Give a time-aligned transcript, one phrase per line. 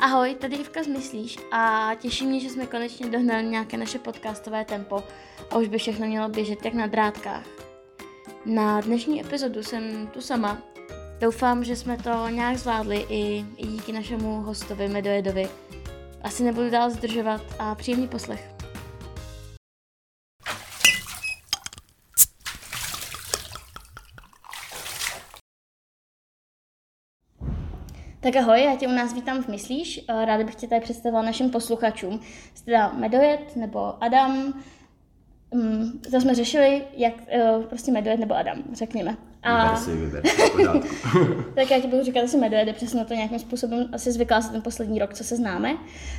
[0.00, 5.04] Ahoj, tady Ivka Myslíš a těší mě, že jsme konečně dohnali nějaké naše podcastové tempo
[5.50, 7.44] a už by všechno mělo běžet jak na drátkách.
[8.46, 10.58] Na dnešní epizodu jsem tu sama.
[11.18, 15.48] Doufám, že jsme to nějak zvládli i, i díky našemu hostovi Medojedovi.
[16.22, 18.59] Asi nebudu dál zdržovat a příjemný poslech.
[28.22, 30.04] Tak ahoj, já tě u nás vítám v Myslíš.
[30.08, 32.20] Eh, ráda bych tě tady představila našim posluchačům.
[32.54, 34.54] Jste teda Medojet nebo Adam.
[35.50, 39.16] Um, to jsme řešili, jak uh, prostě Medojet nebo Adam, řekněme.
[39.42, 39.62] A...
[39.62, 40.22] Vyber si, vyber
[41.54, 44.62] tak já ti budu říkat asi Medojet, přesně to nějakým způsobem asi zvyklá se ten
[44.62, 45.76] poslední rok, co se známe.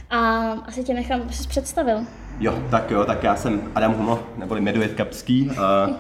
[0.10, 2.06] A asi tě nechám, aby jsi představil.
[2.40, 5.50] Jo, tak jo, tak já jsem Adam Humo, neboli Medojet Kapský.
[5.50, 5.56] Uh,
[5.90, 5.96] uh,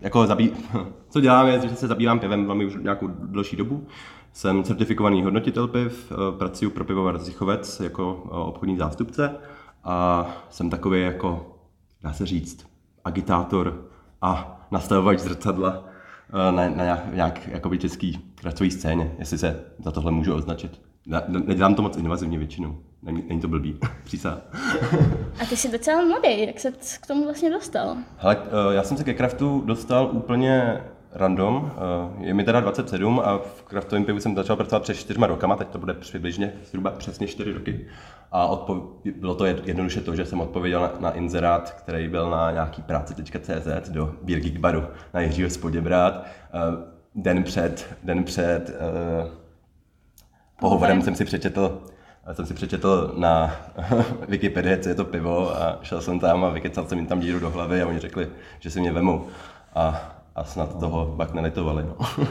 [0.00, 0.52] jako zabí...
[1.10, 3.86] Co dělám je, že se zabývám pivem velmi už nějakou delší dobu.
[4.32, 9.36] Jsem certifikovaný hodnotitel piv, eh, pracuji pro pivovar Zichovec jako eh, obchodní zástupce
[9.84, 11.58] a jsem takový jako,
[12.02, 12.66] dá se říct,
[13.04, 13.84] agitátor
[14.22, 15.84] a nastavovač zrcadla
[16.28, 20.80] eh, na, na nějak, nějak jakoby český kracový scéně, jestli se za tohle můžu označit.
[21.28, 22.78] Nedělám to moc invazivně většinou.
[23.02, 24.38] Není, není to blbý, přísah.
[25.42, 27.96] A ty jsi docela mladý, jak se k tomu vlastně dostal?
[28.16, 28.36] Hele,
[28.70, 30.80] já jsem se ke kraftu dostal úplně
[31.12, 31.72] random.
[32.20, 35.56] Eh, je mi teda 27 a v kraftovém pivu jsem začal pracovat před čtyřma rokama,
[35.56, 37.86] teď to bude přibližně zhruba přesně čtyři roky.
[38.32, 38.88] A odpo-
[39.20, 43.88] bylo to jednoduše to, že jsem odpověděl na, na inzerát, který byl na nějaký práci.cz
[43.88, 46.26] do Beer Geek baru na Jiřího Spoděbrát.
[46.26, 49.30] Eh, den před, den před uh,
[50.60, 51.80] pohovorem jsem si přečetl
[52.32, 53.56] jsem si přečetl na
[54.28, 57.40] Wikipedii, co je to pivo a šel jsem tam a vykecal jsem jim tam díru
[57.40, 58.28] do hlavy a oni řekli,
[58.60, 59.26] že si mě vemou.
[59.74, 61.84] A a snad toho pak nelitovali.
[61.84, 61.96] No.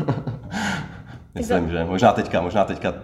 [1.36, 2.98] Myslím, že možná teďka, možná teďka uh,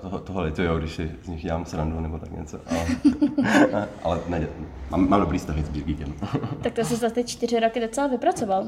[0.00, 2.60] toho, toho litujou, když si z nich dělám srandu nebo tak něco.
[2.70, 2.86] Ale,
[4.02, 4.48] ale ne,
[4.90, 6.14] mám, mám dobrý vztahy s Birgíkem.
[6.62, 8.66] tak to jsi za ty čtyři roky docela vypracoval.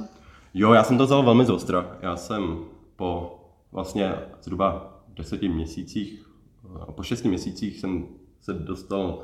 [0.55, 1.87] Jo, já jsem to vzal velmi zostra.
[2.03, 2.59] Já jsem
[2.97, 3.41] po
[3.73, 6.27] vlastně zhruba deseti měsících,
[6.65, 8.07] eh, po šesti měsících jsem
[8.41, 9.23] se dostal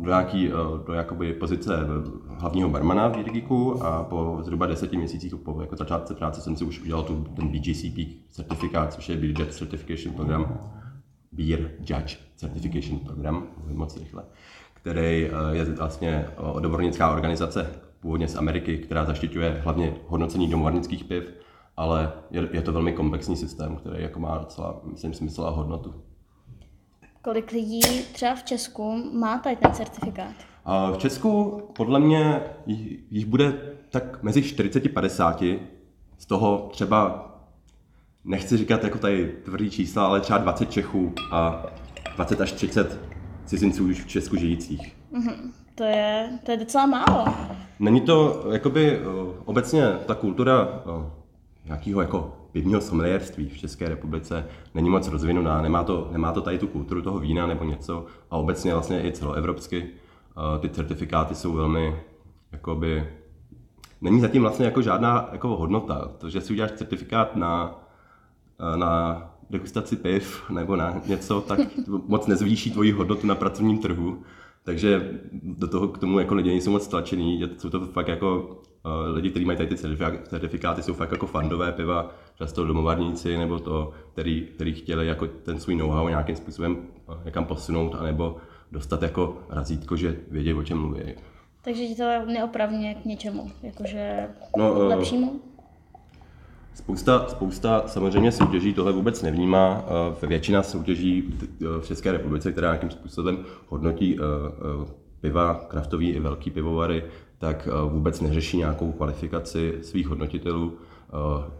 [0.00, 0.52] do nějaký, eh,
[0.86, 1.78] do jakoby pozice
[2.26, 6.64] hlavního barmana v Jirgiku a po zhruba deseti měsících po jako začátce práce jsem si
[6.64, 7.98] už udělal tu, ten BGCP
[8.30, 10.58] certifikát, což je Beer Judge Certification Program,
[11.32, 14.22] Beer Judge Certification Program, moc rychle,
[14.74, 17.70] který eh, je vlastně odbornická organizace
[18.00, 21.34] původně z Ameriky, která zaštiťuje hlavně hodnocení domovarnických piv,
[21.76, 25.94] ale je, je to velmi komplexní systém, který jako má docela, myslím, smysl a hodnotu.
[27.26, 27.80] Kolik lidí
[28.12, 30.34] třeba v Česku má tady ten certifikát?
[30.94, 32.40] V Česku podle mě
[33.10, 35.42] jich bude tak mezi 40 a 50,
[36.18, 37.30] z toho třeba,
[38.24, 41.66] nechci říkat jako tady tvrdý čísla, ale třeba 20 Čechů a
[42.16, 43.00] 20 až 30
[43.44, 44.96] cizinců už v Česku žijících.
[45.12, 45.52] Mm-hmm.
[45.74, 47.34] To je, to je docela málo.
[47.78, 49.00] Není to, jakoby,
[49.44, 50.82] obecně ta kultura
[51.64, 56.58] nějakého jako pivního someliérství v České republice není moc rozvinutá, nemá to, nemá to tady
[56.58, 59.88] tu kulturu toho vína nebo něco a obecně vlastně i celoevropsky
[60.60, 61.96] ty certifikáty jsou velmi,
[62.52, 63.08] jakoby,
[64.00, 66.10] není zatím vlastně jako žádná jako hodnota.
[66.18, 67.80] To, že si uděláš certifikát na,
[68.76, 71.58] na degustaci piv nebo na něco, tak
[72.06, 74.22] moc nezvýší tvoji hodnotu na pracovním trhu.
[74.64, 78.60] Takže do toho k tomu jako lidi nejsou moc stlačený, jsou to fakt jako
[79.12, 79.76] lidi, kteří mají tady ty
[80.28, 85.60] certifikáty, jsou fakt jako fandové piva, často domovarníci, nebo to, který, který chtěli jako ten
[85.60, 86.76] svůj know-how nějakým způsobem
[87.08, 88.36] uh, někam posunout, anebo
[88.72, 91.00] dostat jako razítko, že vědí, o čem mluví.
[91.62, 95.40] Takže ti to neopravně k něčemu, jakože no, uh, lepšímu?
[96.74, 99.84] Spousta, spousta samozřejmě soutěží tohle vůbec nevnímá.
[100.22, 101.34] Většina soutěží
[101.80, 103.38] v České republice, která nějakým způsobem
[103.68, 104.18] hodnotí
[105.20, 107.04] piva, kraftový i velký pivovary,
[107.38, 110.72] tak vůbec neřeší nějakou kvalifikaci svých hodnotitelů.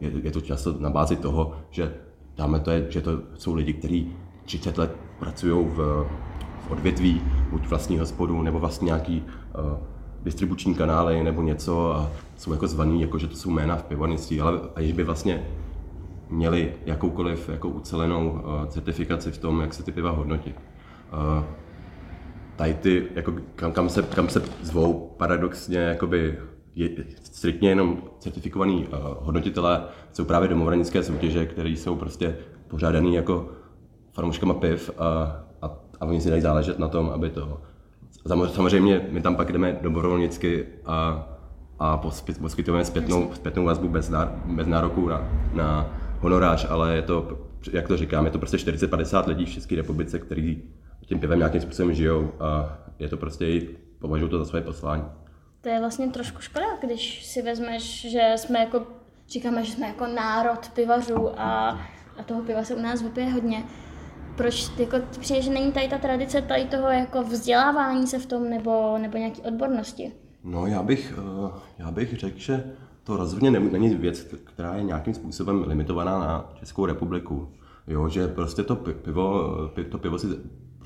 [0.01, 1.95] Je, to často na bázi toho, že
[2.37, 4.13] dáme to je, že to jsou lidi, kteří
[4.45, 6.07] 30 let pracují v,
[6.61, 9.23] v odvětví, buď vlastní hospodu, nebo vlastně nějaký
[10.23, 14.41] distribuční kanály nebo něco a jsou jako zvaný, jako že to jsou jména v pivonictví,
[14.41, 15.47] ale aniž by vlastně
[16.31, 20.55] měli jakoukoliv jako ucelenou certifikaci v tom, jak se ty piva hodnotí.
[22.57, 26.39] Tady ty, jako kam, kam, se, kam se zvou paradoxně jakoby
[26.75, 26.91] je
[27.23, 32.37] striktně jenom certifikovaný uh, hodnotitelé, jsou právě domovranické soutěže, které jsou prostě
[32.69, 33.49] pořádané jako
[34.13, 35.07] fanouškama piv a,
[35.63, 37.61] a, a oni si dají záležet na tom, aby to
[38.53, 41.29] Samozřejmě my tam pak jdeme dobrovolnicky a,
[41.79, 41.97] a
[42.41, 47.39] poskytujeme zpětnou, zpětnou vazbu bez, ná, bez nároku na, na honorář, ale je to
[47.73, 50.63] jak to říkám, je to prostě 40-50 lidí v České republice, kteří
[51.07, 53.63] tím pivem nějakým způsobem žijou a je to prostě,
[53.99, 55.05] považují to za své poslání.
[55.61, 58.87] To je vlastně trošku škoda, když si vezmeš, že jsme jako,
[59.29, 61.81] říkáme, že jsme jako národ pivařů a,
[62.19, 63.65] a toho piva se u nás vypije hodně.
[64.37, 68.51] Proč jako, přijde, že není tady ta tradice tady toho jako vzdělávání se v tom
[68.51, 70.13] nebo, nebo nějaký odbornosti?
[70.45, 72.65] No já bych, eh, já bych řekl, že
[73.05, 77.49] to rozhodně není věc, která je nějakým způsobem limitovaná na Českou republiku.
[77.87, 79.53] Jo, že prostě to pivo,
[79.91, 80.27] to pivo si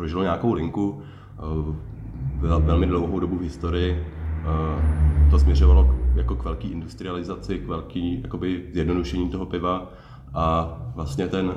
[0.00, 1.02] prožilo nějakou linku,
[1.38, 8.20] eh, velmi dlouhou dobu v historii, eh, to směřovalo jako k velké industrializaci, k velký
[8.22, 9.92] jakoby zjednodušení toho piva
[10.34, 11.52] a vlastně ten,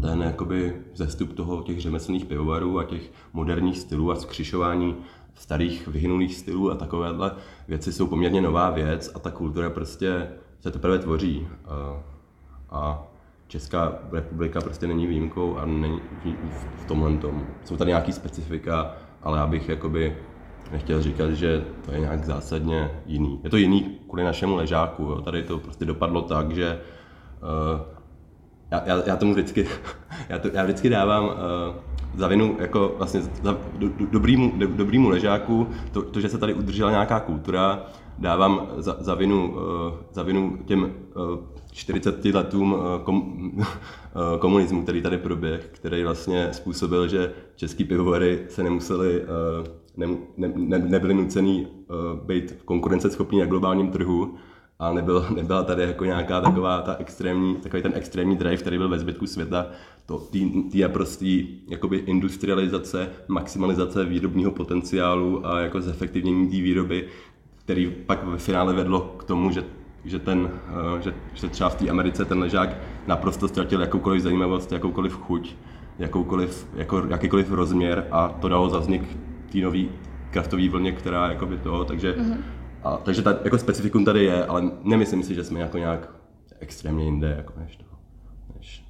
[0.00, 4.94] ten jakoby zestup toho těch řemeslných pivovarů a těch moderních stylů a skřišování
[5.34, 7.32] starých vyhynulých stylů a takovéhle
[7.68, 10.28] věci jsou poměrně nová věc a ta kultura prostě
[10.60, 11.48] se teprve tvoří.
[12.70, 13.07] A
[13.48, 16.00] Česká republika prostě není výjimkou a není
[16.76, 17.46] v tomhle tom.
[17.64, 20.16] Jsou tady nějaký specifika, ale já bych jakoby
[20.72, 23.40] nechtěl říkat, že to je nějak zásadně jiný.
[23.44, 25.02] Je to jiný kvůli našemu ležáku.
[25.02, 25.20] Jo.
[25.20, 26.80] Tady to prostě dopadlo tak, že
[27.42, 27.80] uh,
[28.70, 29.66] já, já, já tomu vždycky,
[30.28, 31.32] já, to, já vždycky dávám uh,
[32.14, 36.38] za vinu jako vlastně za, do, do, dobrýmu, do, dobrýmu ležáku, to, to, že se
[36.38, 37.86] tady udržela nějaká kultura,
[38.18, 39.60] dávám za, za, vinu, uh,
[40.12, 40.88] za vinu těm uh,
[41.78, 43.62] 40 letům uh, kom, uh,
[44.38, 49.26] komunismu, který tady proběh, který vlastně způsobil, že český pivovary se nemuseli, uh,
[49.96, 51.66] ne, ne, ne, nebyli nucený
[52.26, 54.34] být konkurenceschopní na globálním trhu,
[54.78, 58.88] a nebyl, nebyla tady jako nějaká taková ta extrémní, takový ten extrémní drive, který byl
[58.88, 59.66] ve zbytku světa,
[60.06, 67.08] to, tý, prostý jakoby industrializace, maximalizace výrobního potenciálu a jako zefektivnění té výroby,
[67.64, 69.64] který pak ve finále vedlo k tomu, že
[70.04, 70.50] že, ten,
[70.98, 75.54] eh, že, že třeba v té Americe ten ležák naprosto ztratil jakoukoliv zajímavost, jakoukoliv chuť,
[75.98, 79.02] jakoukoliv, jako, jakýkoliv rozměr a to dalo za vznik
[79.52, 79.84] té nové
[80.30, 82.38] kraftové vlně, která jakoby to, takže mm-hmm
[82.82, 86.10] a, takže ta, jako specifikum tady je, ale nemyslím si, že jsme jako nějak
[86.58, 87.84] extrémně jinde, jako než to.
[88.56, 88.84] Než,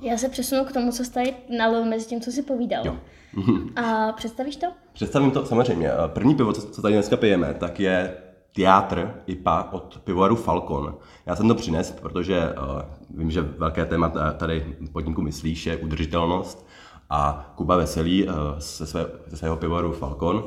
[0.00, 2.86] Já se přesunu k tomu, co jsi tady nalil mezi tím, co jsi povídal.
[2.86, 2.96] Jo.
[3.76, 4.66] A představíš to?
[4.92, 5.90] Představím to, samozřejmě.
[6.06, 8.16] První pivo, co, co tady dneska pijeme, tak je
[8.54, 10.94] Teatr IPA od pivovaru Falcon.
[11.26, 16.66] Já jsem to přines, protože uh, vím, že velké téma tady podniku myslíš je udržitelnost
[17.10, 20.44] a Kuba Veselý uh, ze, své, ze svého pivovaru Falcon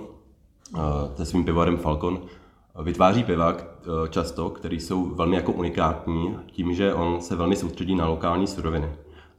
[1.15, 2.21] se svým pivovarem Falcon
[2.83, 3.55] vytváří piva
[4.09, 8.89] často, které jsou velmi jako unikátní tím, že on se velmi soustředí na lokální suroviny.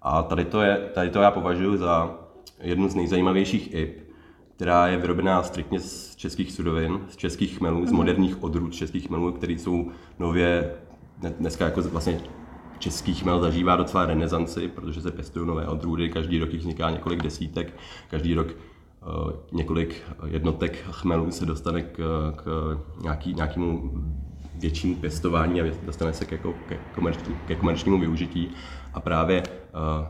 [0.02, 2.14] A tady to, je, tady to já považuji za
[2.60, 4.03] jednu z nejzajímavějších IP,
[4.56, 7.96] která je vyrobená striktně z českých surovin, z českých chmelů, z mhm.
[7.96, 10.74] moderních odrůd českých chmelů, které jsou nově
[11.38, 12.20] dneska jako vlastně
[12.78, 17.22] český chmel zažívá docela renesanci, protože se pěstují nové odrůdy, každý rok jich vzniká několik
[17.22, 17.74] desítek,
[18.10, 18.54] každý rok
[19.04, 21.96] Eh, několik jednotek chmelů se dostane k,
[22.36, 23.92] k nějaký, nějakému
[24.54, 28.50] většímu pěstování a dostane se ke, ke, komerční, ke komerčnímu využití.
[28.94, 29.42] A právě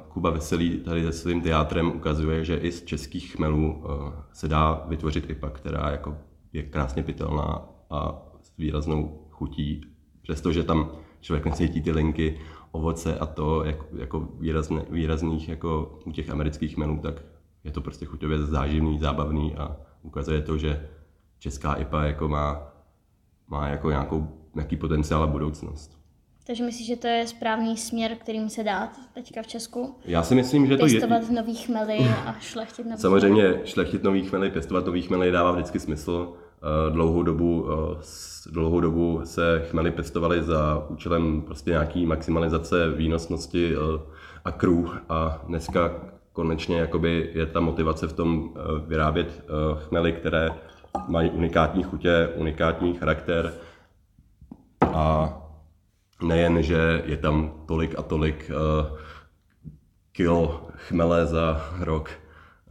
[0.09, 4.85] Kuba Veselý tady se svým teátrem ukazuje, že i z českých chmelů uh, se dá
[4.89, 6.17] vytvořit IPA, která jako
[6.53, 9.81] je krásně pitelná a s výraznou chutí,
[10.23, 10.91] přestože tam
[11.21, 12.41] člověk necítí ty linky,
[12.73, 17.23] ovoce a to jako, jako výrazné, výrazných jako u těch amerických chmelů, tak
[17.65, 20.89] je to prostě chuťově záživný, zábavný a ukazuje to, že
[21.39, 22.63] česká IPA jako má,
[23.49, 26.04] má jako nějakou, nějaký potenciál a budoucnost.
[26.47, 29.95] Takže myslíš, že to je správný směr, kterým se dát teďka v Česku?
[30.05, 30.91] Já si myslím, že to je...
[30.91, 33.61] Pěstovat nový chmely a šlechtit nový Samozřejmě chmely.
[33.65, 36.33] šlechtit nový chmely, pěstovat nový chmely dává vždycky smysl.
[36.63, 38.03] Eh, dlouhou dobu, eh,
[38.51, 44.01] dlouhou dobu se chmely pěstovaly za účelem prostě nějaký maximalizace výnosnosti eh,
[44.45, 45.93] a krů a dneska
[46.33, 48.55] konečně jakoby je ta motivace v tom
[48.87, 49.45] vyrábět
[49.89, 50.51] chmely, které
[51.09, 53.55] mají unikátní chutě, unikátní charakter
[54.87, 55.44] a
[56.23, 58.99] nejen, že je tam tolik a tolik uh,
[60.13, 62.11] kilo chmele za rok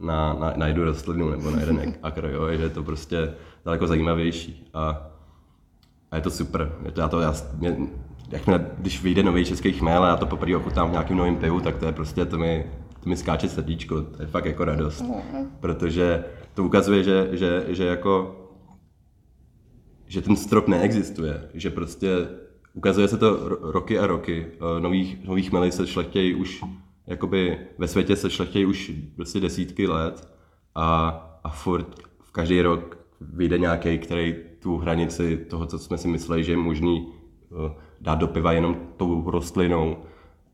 [0.00, 3.34] na, na, na jednu rostlinu nebo na jeden akr, jo, že je to prostě
[3.64, 5.10] daleko zajímavější a,
[6.10, 6.72] a je to super.
[6.84, 7.76] Je to, já to, já, mě,
[8.28, 11.60] jakmile, když vyjde nový český chmel a já to poprvé ochutnám v nějakém novém pivu,
[11.60, 12.66] tak to je prostě, to mi,
[13.00, 15.00] to mi skáče srdíčko, to je fakt jako radost.
[15.00, 15.50] Mm.
[15.60, 16.24] Protože
[16.54, 18.40] to ukazuje, že, že, že jako
[20.06, 22.28] že ten strop neexistuje, že prostě
[22.74, 24.46] ukazuje se to roky a roky.
[24.46, 26.64] Eh, nových, nových chmelí se šlechtějí už,
[27.06, 30.28] jakoby ve světě se šlechtějí už prostě desítky let
[30.74, 31.08] a,
[31.44, 36.44] a furt v každý rok vyjde nějaký, který tu hranici toho, co jsme si mysleli,
[36.44, 37.08] že je možný
[37.52, 39.96] eh, dát do piva jenom tou rostlinou,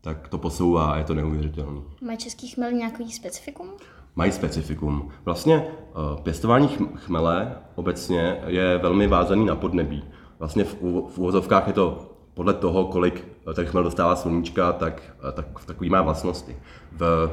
[0.01, 1.81] tak to posouvá a je to neuvěřitelné.
[2.01, 3.67] Mají český chmel nějaký specifikum?
[4.15, 5.09] Mají specifikum.
[5.25, 10.03] Vlastně uh, pěstování chmele obecně je velmi vázaný na podnebí.
[10.39, 15.01] Vlastně v, v uvozovkách je to podle toho, kolik ten chmel dostává sluníčka, tak,
[15.33, 16.55] tak takový má vlastnosti.
[16.91, 17.31] V,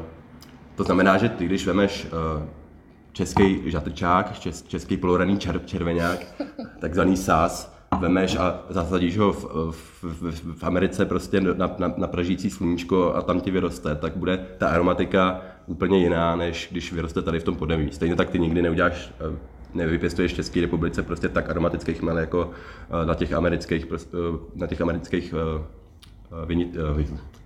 [0.75, 2.43] to znamená, že ty, když vemeš uh,
[3.13, 6.27] český žatrčák, čes, český poloraný čer, červeňák,
[6.81, 12.07] takzvaný sás, vemeš a zasadíš ho v, v, v, v Americe prostě na, na, na
[12.07, 17.23] pražící sluníčko a tam ti vyroste, tak bude ta aromatika úplně jiná, než když vyroste
[17.23, 17.93] tady v tom podnebí.
[17.93, 19.39] Stejně tak ty nikdy neuděláš, eh,
[19.75, 22.51] nevypěstuješ v České republice prostě tak aromatický chmel jako
[23.03, 24.19] eh, na těch amerických, eh,
[24.55, 25.35] na těch amerických
[26.47, 26.77] vinit,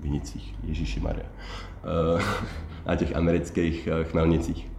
[0.00, 1.26] vinicích, Ježíši Maria,
[2.86, 4.70] na těch amerických chmelnicích.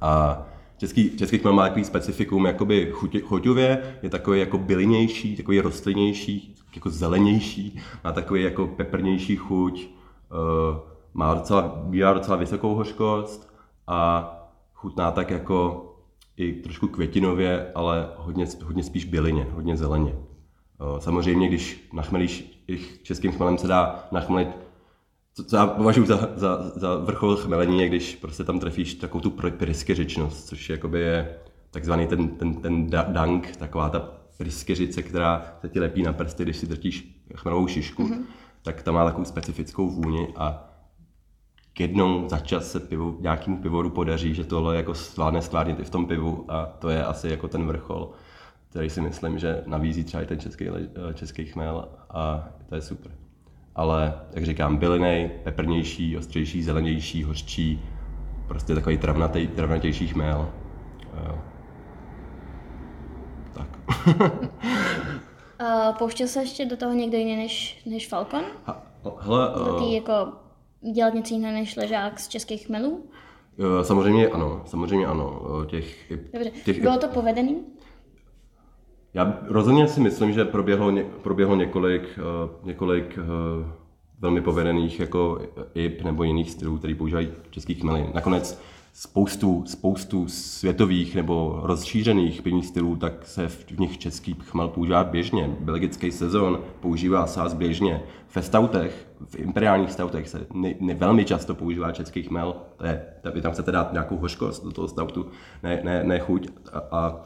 [0.00, 0.42] A
[0.76, 2.92] Český, český chmel má takový specifikum, jakoby
[3.22, 9.90] chuťově, je takový jako bylinější, takový rostlinnější, jako zelenější, má takový jako peprnější chuť,
[11.14, 13.54] má docela, bývá docela vysokou hořkost
[13.86, 14.30] a
[14.74, 15.91] chutná tak jako
[16.42, 20.14] i trošku květinově, ale hodně, hodně spíš bylině, hodně zeleně.
[20.14, 24.48] Uh, samozřejmě, když nachmelíš, i českým chmelem se dá nachmelit
[25.34, 29.22] co, co já považuji za, za, za vrchol chmelení, je když prostě tam trefíš takovou
[29.22, 31.36] tu pryskyřičnost, což jakoby je
[31.70, 34.00] takzvaný ten, ten, ten dank, taková ta
[34.38, 38.22] pryskyřice, která se ti lepí na prsty, když si drtíš chmelovou šišku, mm-hmm.
[38.62, 40.71] tak ta má takovou specifickou vůni a
[41.78, 45.90] jednou za čas se pivu, nějakému pivoru podaří, že tohle jako zvládne skládnit i v
[45.90, 48.10] tom pivu a to je asi jako ten vrchol,
[48.70, 50.64] který si myslím, že navízí třeba i ten český,
[51.14, 53.12] český chmel a to je super
[53.74, 57.82] ale, jak říkám, bylinej, peprnější, ostřejší, zelenější, hořčí,
[58.48, 60.48] prostě takový travnatý, travnatější chmel.
[61.24, 61.38] Jo.
[63.52, 63.68] Tak.
[65.60, 68.42] uh, pouštěl se ještě do toho někdo jiný než, než Falcon?
[68.64, 68.82] Ha,
[69.20, 70.32] hele, do jako
[70.92, 73.04] dělat něco jiného než ležák z českých chmelů?
[73.82, 75.42] Samozřejmě ano, samozřejmě ano.
[75.66, 77.60] Těch, Dobře, těch, bylo to povedený?
[79.14, 83.18] Já rozhodně si myslím, že proběhlo, ně, proběhlo několik, uh, několik
[84.18, 85.40] velmi povedených jako
[85.74, 88.06] IP nebo jiných stylů, který používají český chmely.
[88.14, 95.04] Nakonec spoustu, spoustu světových nebo rozšířených pivních stylů, tak se v nich český chmel používá
[95.04, 95.56] běžně.
[95.60, 98.02] Belgický sezon používá sás běžně.
[98.34, 102.54] Ve stautech, v imperiálních stautech se ne, ne, velmi často používá český chmel.
[102.76, 105.26] To je, vy tam chcete dát nějakou hořkost do toho stautu,
[105.62, 106.48] ne, ne, ne chuť.
[106.72, 107.22] A, a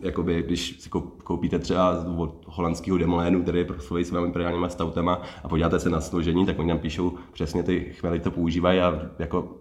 [0.00, 0.90] jakoby, když si
[1.24, 6.00] koupíte třeba od holandského demolénu, který je proslovený svými imperiálníma stautama a podíváte se na
[6.00, 9.59] složení, tak oni tam píšou přesně ty chmely to používají a jako v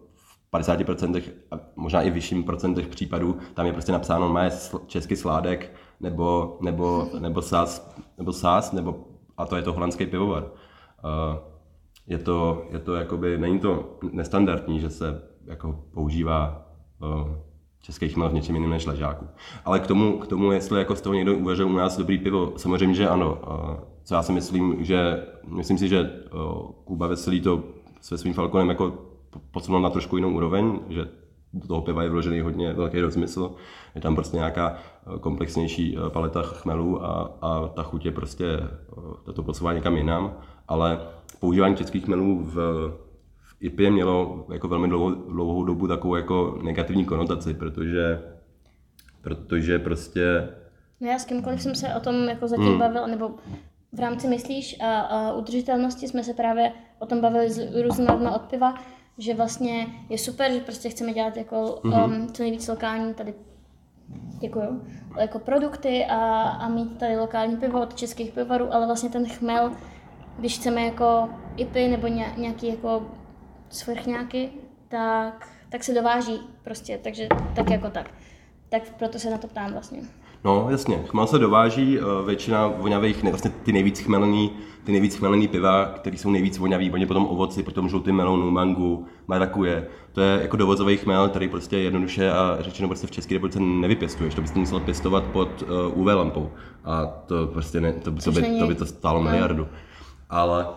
[0.54, 4.50] 50% a možná i vyšším procentech případů tam je prostě napsáno, má
[4.88, 8.96] český sládek nebo, nebo, nebo, sás, nebo sás, nebo,
[9.38, 10.46] a to je to holandský pivovar.
[12.08, 16.66] Je to, je to jakoby, není to nestandardní, že se jako používá
[17.82, 19.28] českých chmel v něčem jiném než ležáku.
[19.66, 22.54] Ale k tomu, k tomu, jestli jako z toho někdo uvažuje u nás dobrý pivo,
[22.58, 23.38] samozřejmě, že ano.
[24.04, 26.12] Co já si myslím, že myslím si, že
[26.84, 27.64] Kuba Veselý to
[28.02, 29.09] se svým Falconem jako
[29.52, 31.08] posunul na trošku jinou úroveň, že
[31.54, 33.56] do toho piva je vložený hodně velký rozmysl.
[33.96, 34.78] Je tam prostě nějaká
[35.22, 38.46] komplexnější paleta chmelů a, a ta chuť je prostě,
[39.34, 40.34] to posouvá někam jinam,
[40.68, 41.00] ale
[41.40, 42.92] používání českých chmelů v
[43.60, 48.22] IPA mělo jako velmi dlouhou, dlouhou dobu takovou jako negativní konotaci, protože,
[49.22, 50.50] protože prostě...
[51.02, 52.80] No já s kýmkoliv jsem se o tom jako zatím hmm.
[52.80, 53.32] bavil, nebo
[53.92, 58.30] v rámci myslíš a, a udržitelnosti jsme se právě o tom bavili s různými lidmi
[58.36, 58.74] od piva,
[59.20, 62.06] že vlastně je super, že prostě chceme dělat jako mm-hmm.
[62.06, 63.34] um, co nejvíc lokální tady
[64.40, 64.84] děkuju,
[65.20, 69.72] jako produkty a, a mít tady lokální pivo od českých pivovarů, ale vlastně ten chmel,
[70.38, 72.08] když chceme jako IPy nebo
[72.38, 73.06] nějaký jako
[73.70, 74.50] svrchňáky,
[74.88, 78.12] tak, tak se dováží prostě, takže tak jako tak.
[78.70, 80.02] Tak proto se na to ptám vlastně.
[80.44, 81.04] No, jasně.
[81.08, 84.52] Chmel se dováží, eh, většina voňavých, vlastně ty nejvíc chmelený,
[84.84, 89.06] ty nejvíc chmelený piva, které jsou nejvíc vonavý, oni potom ovoci, potom žlutý melonu, mangu,
[89.28, 89.88] marakuje.
[90.14, 94.36] To je jako dovozový chmel, který prostě jednoduše a řečeno prostě v České republice nevypěstuješ.
[94.36, 96.52] To byste musel pěstovat pod eh, UV lampou.
[96.86, 99.68] A to prostě ne, to, by, to, by, to by to stálo miliardu.
[100.30, 100.68] Ale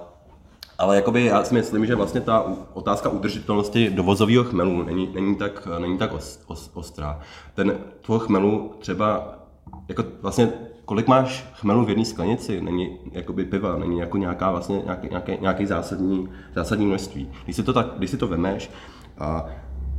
[0.79, 5.69] ale jakoby já si myslím, že vlastně ta otázka udržitelnosti dovozového chmelu není, není tak,
[5.79, 7.21] není tak os, os, ostrá.
[7.55, 9.35] Ten tvoj chmelu třeba,
[9.89, 10.53] jako vlastně
[10.85, 15.33] kolik máš chmelu v jedné sklenici, není jakoby piva, není jako nějaká vlastně nějaký, nějaký,
[15.41, 17.31] nějaký zásadní, zásadní množství.
[17.45, 18.71] Když si to, tak, když si to vemeš
[19.19, 19.47] a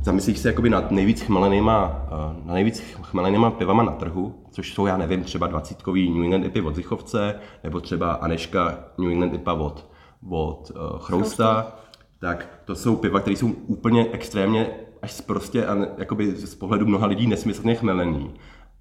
[0.02, 2.06] zamyslíš se jakoby nad nejvíc chmelenýma,
[2.44, 6.60] na nejvíc chmelenýma pivama na trhu, což jsou, já nevím, třeba dvacítkový New England IPy
[6.60, 9.94] od Zichovce, nebo třeba Aneška New England IPA od
[10.30, 11.76] od uh, Chrousta,
[12.18, 14.70] tak to jsou piva, které jsou úplně extrémně
[15.02, 18.34] až prostě a jakoby z pohledu mnoha lidí nesmyslně chmelený.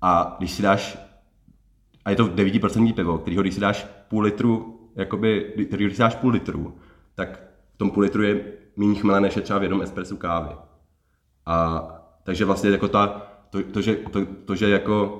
[0.05, 0.97] A když si dáš,
[2.05, 6.01] a je to 9% pivo, kterýho když si dáš půl litru, jakoby, který když si
[6.01, 6.77] dáš půl litru,
[7.15, 7.39] tak
[7.73, 8.43] v tom půl litru je
[8.75, 10.55] méně chmele, než je třeba v jednom espressu kávy.
[11.45, 11.83] A
[12.23, 15.19] takže vlastně jako ta, to, to, že, to, to, že jako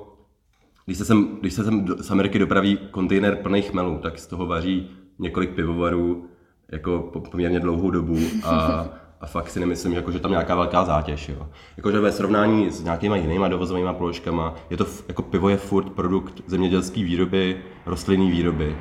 [0.85, 4.45] když se sem, když se sem z Ameriky dopraví kontejner plný chmelů, tak z toho
[4.45, 6.29] vaří několik pivovarů
[6.71, 6.99] jako
[7.31, 8.85] poměrně dlouhou dobu a,
[9.23, 11.29] a fakt si nemyslím, jako, že tam nějaká velká zátěž.
[11.29, 11.47] Jo.
[11.77, 16.41] Jakože ve srovnání s nějakýma jinýma dovozovými položkami, je to, jako pivo je furt produkt
[16.47, 18.77] zemědělské výroby, rostlinné výroby.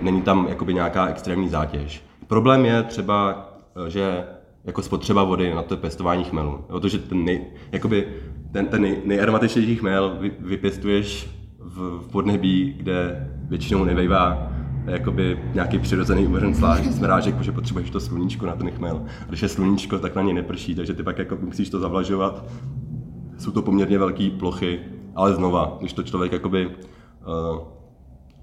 [0.00, 2.04] Není tam jakoby nějaká extrémní zátěž.
[2.26, 3.48] Problém je třeba,
[3.88, 4.24] že
[4.64, 6.64] jako spotřeba vody na to pěstování chmelu.
[6.66, 8.08] Protože ten, nej, jakoby,
[8.52, 14.52] ten, ten nej, chmel vy, vypěstuješ v, v podnebí, kde většinou nevejvá
[14.86, 16.54] jakoby nějaký přirozený uvařen
[16.92, 19.02] smrážek, protože potřebuješ to sluníčko na ten chmel.
[19.20, 22.44] A když je sluníčko, tak na něj neprší, takže ty pak jako musíš to zavlažovat.
[23.38, 24.80] Jsou to poměrně velké plochy,
[25.14, 27.58] ale znova, když to člověk jakoby uh,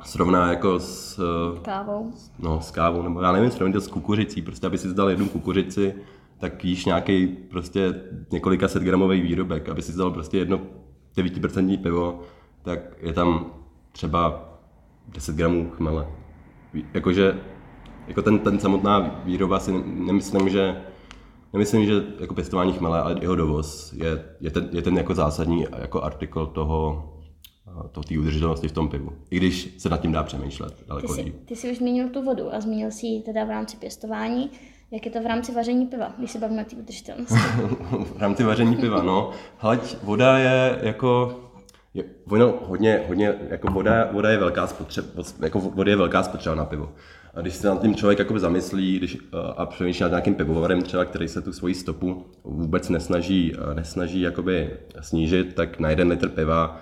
[0.04, 2.12] srovná jako s uh, kávou.
[2.40, 5.30] No, s kávou, nebo já nevím, srovnat to s kukuřicí, prostě aby si zdal jednu
[5.30, 5.94] kukuřici,
[6.38, 10.60] tak jíš nějaký prostě několika set gramový výrobek, aby si zdal prostě jedno
[11.18, 12.20] 9% pivo,
[12.62, 13.46] tak je tam
[13.92, 14.50] třeba
[15.08, 16.08] 10 gramů chmele.
[16.94, 17.38] Jakože
[18.08, 20.82] jako ten, ten samotná výroba si nemyslím, že
[21.54, 25.66] Nemyslím, že jako pěstování chmele a jeho dovoz je, je, ten, je ten jako zásadní
[25.78, 27.14] jako artikl toho,
[27.92, 29.12] to té udržitelnosti v tom pivu.
[29.32, 32.24] I když se nad tím dá přemýšlet daleko ty jsi, ty jsi už zmínil tu
[32.24, 34.50] vodu a zmínil si ji teda v rámci pěstování.
[34.92, 37.36] Jak je to v rámci vaření piva, když se bavíme o té udržitelnosti?
[38.16, 39.32] v rámci vaření piva, no.
[39.58, 41.40] Hleď, voda je jako
[41.94, 45.08] je, ono hodně, hodně, jako voda, voda je velká spotřeba,
[45.40, 46.92] jako voda je velká spotřeba na pivo.
[47.34, 49.18] A když se nad tím člověk jakoby zamyslí když,
[49.58, 54.70] a přemýšlí nad nějakým pivovarem třeba, který se tu svoji stopu vůbec nesnaží, nesnaží jakoby
[55.02, 56.80] snížit, tak na jeden litr piva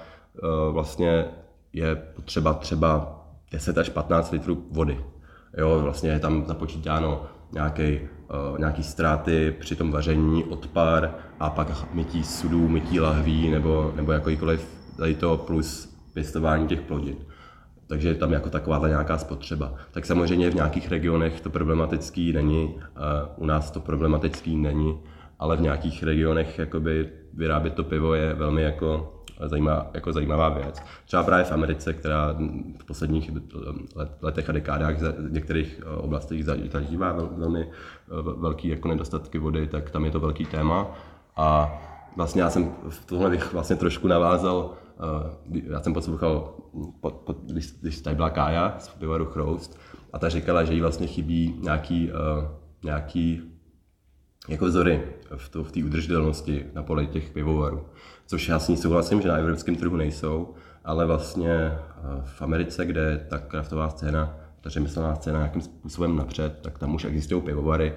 [0.71, 1.25] vlastně
[1.73, 4.99] je potřeba třeba 10 až 15 litrů vody.
[5.58, 7.99] Jo, vlastně je tam započítáno nějaký,
[8.58, 14.76] nějaký ztráty při tom vaření, odpar a pak mytí sudů, mytí lahví nebo, nebo jakýkoliv
[14.97, 17.15] tady to plus pěstování těch plodin.
[17.88, 19.73] Takže je tam jako taková nějaká spotřeba.
[19.91, 22.75] Tak samozřejmě v nějakých regionech to problematický není,
[23.38, 24.99] u nás to problematický není,
[25.39, 29.13] ale v nějakých regionech jakoby vyrábět to pivo je velmi jako
[29.45, 30.81] zajímavá, jako zajímavá věc.
[31.05, 32.36] Třeba právě v Americe, která
[32.79, 33.31] v posledních
[34.21, 37.67] letech a dekádách v některých oblastech zažívá velmi
[38.38, 40.88] velký jako nedostatky vody, tak tam je to velký téma.
[41.36, 41.77] A
[42.15, 44.73] vlastně já jsem v tohle bych vlastně trošku navázal
[45.51, 46.53] já jsem poslouchal,
[47.43, 49.79] když, když tady byla Kája z pivovaru Chroust
[50.13, 52.45] a ta říkala, že jí vlastně chybí nějaký, uh,
[52.83, 53.41] nějaký
[54.49, 55.03] jako vzory
[55.36, 57.86] v, to, v té udržitelnosti na poli těch pivovarů.
[58.27, 62.86] Což já s ní souhlasím, že na evropském trhu nejsou, ale vlastně uh, v Americe,
[62.86, 67.93] kde ta kraftová scéna, ta řemeslná scéna nějakým způsobem napřed, tak tam už existují pivovary,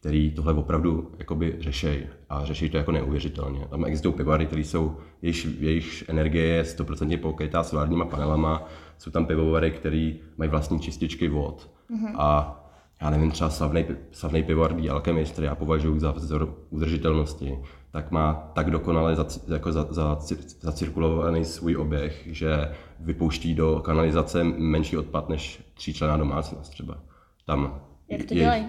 [0.00, 3.66] který tohle opravdu jakoby řešejí a řeší to jako neuvěřitelně.
[3.70, 9.26] Tam existují pivovary, které jsou, jejich, jejich energie je 100% pokrytá solárníma panelama, jsou tam
[9.26, 11.70] pivovary, které mají vlastní čističky vod.
[11.90, 12.14] Mm-hmm.
[12.16, 12.56] A
[13.02, 17.58] já nevím, třeba slavný, slavný pivovar The Alchemist, který já považuji za vzor udržitelnosti,
[17.90, 20.18] tak má tak dokonale za, jako za, za,
[20.60, 26.98] zacirkulovaný svůj oběh, že vypouští do kanalizace menší odpad než tříčlená domácnost třeba.
[27.46, 28.66] Tam Jak to dělají?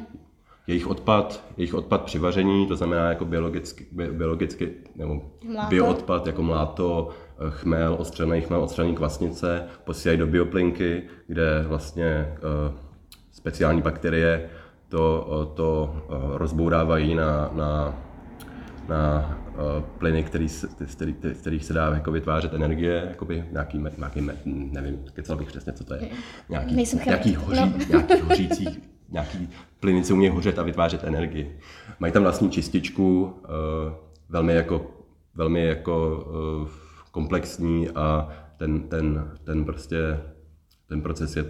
[0.67, 5.69] Jejich odpad, jejich odpad při vaření, to znamená jako biologicky, biologicky nebo mláto.
[5.69, 12.75] bioodpad, jako mláto, eh, chmel, ostřelený chmel, ostřelený kvasnice, posílají do bioplinky, kde vlastně uh,
[13.31, 14.49] speciální bakterie
[14.89, 17.95] to, uh, to uh, rozbourávají na, na,
[18.89, 20.47] na uh, plyny, který,
[20.91, 25.83] který, kterých se dá jako vytvářet energie, jakoby nějaký, nějaký nevím, kecal bych přesně, co
[25.83, 26.09] to je.
[26.49, 27.73] Nějaký, nějaký, hoří, no.
[27.89, 31.57] nějaký hořící nějaký plyny, co umějí hořet a vytvářet energii.
[31.99, 33.93] Mají tam vlastní čističku, eh,
[34.29, 34.91] velmi jako,
[35.35, 36.69] velmi jako eh,
[37.11, 40.19] komplexní a ten, ten, ten prostě,
[40.87, 41.45] ten proces je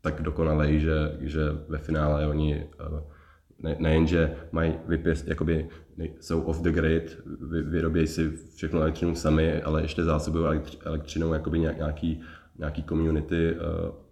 [0.00, 3.02] tak dokonalý, že, že ve finále oni eh,
[3.58, 5.68] ne, nejenže mají vypěst, jakoby
[6.20, 11.58] jsou off the grid, vy, vyrobějí si všechno elektřinu sami, ale ještě zásobují elektřinou jakoby
[11.58, 12.20] nějaký,
[12.58, 13.54] nějaký community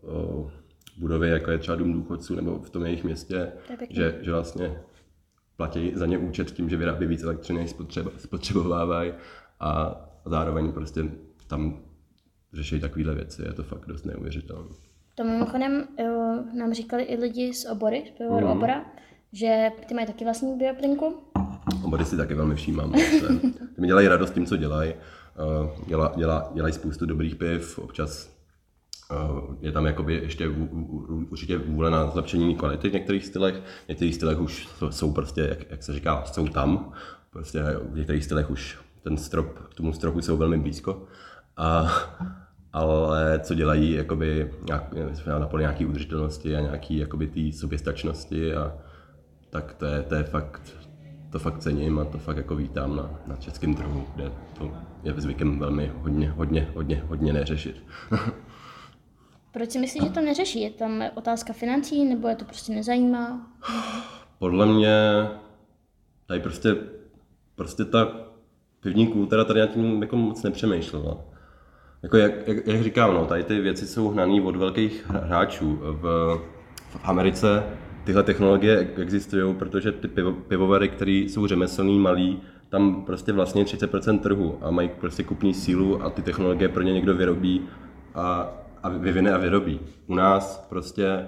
[0.02, 0.50] uh, uh,
[0.98, 3.52] budovy, jako je třeba dům důchodců nebo v tom jejich městě,
[3.90, 4.78] že, že vlastně
[5.56, 9.12] platí za ně účet tím, že vyrábí víc elektřiny, než spotřeba, spotřebovávají
[9.60, 11.04] a zároveň prostě
[11.46, 11.78] tam
[12.52, 13.42] řeší takovéhle věci.
[13.42, 14.68] Je to fakt dost neuvěřitelné.
[15.14, 15.84] To mimochodem
[16.54, 18.52] nám říkali i lidi z obory, z pivovaru mm.
[18.52, 18.84] obora,
[19.32, 21.22] že ty mají taky vlastní bioplinku.
[21.84, 22.92] Obory si taky velmi všímám.
[23.74, 24.94] Ty mi dělají radost tím, co dělají.
[24.94, 28.33] Uh, děla, děla, dělají spoustu dobrých piv, občas
[29.60, 30.48] je tam jakoby ještě
[31.30, 33.54] určitě vůle na zlepšení kvality v některých stylech.
[33.84, 36.92] V některých stylech už jsou prostě, jak, jak se říká, jsou tam.
[37.30, 41.02] Prostě v některých stylech už ten strop, k tomu stropu jsou velmi blízko.
[41.56, 41.92] A,
[42.72, 44.94] ale co dělají jakoby nějak,
[45.38, 48.72] na poli nějaký udržitelnosti a nějaký jakoby té soběstačnosti a
[49.50, 50.62] tak to je, to je fakt,
[51.30, 55.14] to fakt cením a to fakt jako vítám na, na českém trhu, kde to je
[55.16, 57.84] zvykem velmi hodně, hodně, hodně, hodně neřešit.
[59.54, 60.60] Proč si myslíš, že to neřeší?
[60.60, 63.46] Je tam otázka financí nebo je to prostě nezajímá?
[64.38, 64.96] Podle mě
[66.26, 66.76] tady prostě,
[67.54, 68.08] prostě ta
[68.80, 71.16] pivní kultura tady na tím jako moc nepřemýšlela.
[72.02, 75.78] Jako jak, jak, jak říkám, no, tady ty věci jsou hnané od velkých hráčů.
[75.82, 76.02] V,
[76.88, 77.62] v Americe
[78.04, 84.18] tyhle technologie existují, protože ty pivo, pivovary, které jsou řemeslný, malý, tam prostě vlastně 30%
[84.18, 87.68] trhu a mají prostě kupní sílu a ty technologie pro ně někdo vyrobí
[88.14, 88.52] a,
[88.84, 89.80] a vyvine a vyrobí.
[90.06, 91.26] U nás prostě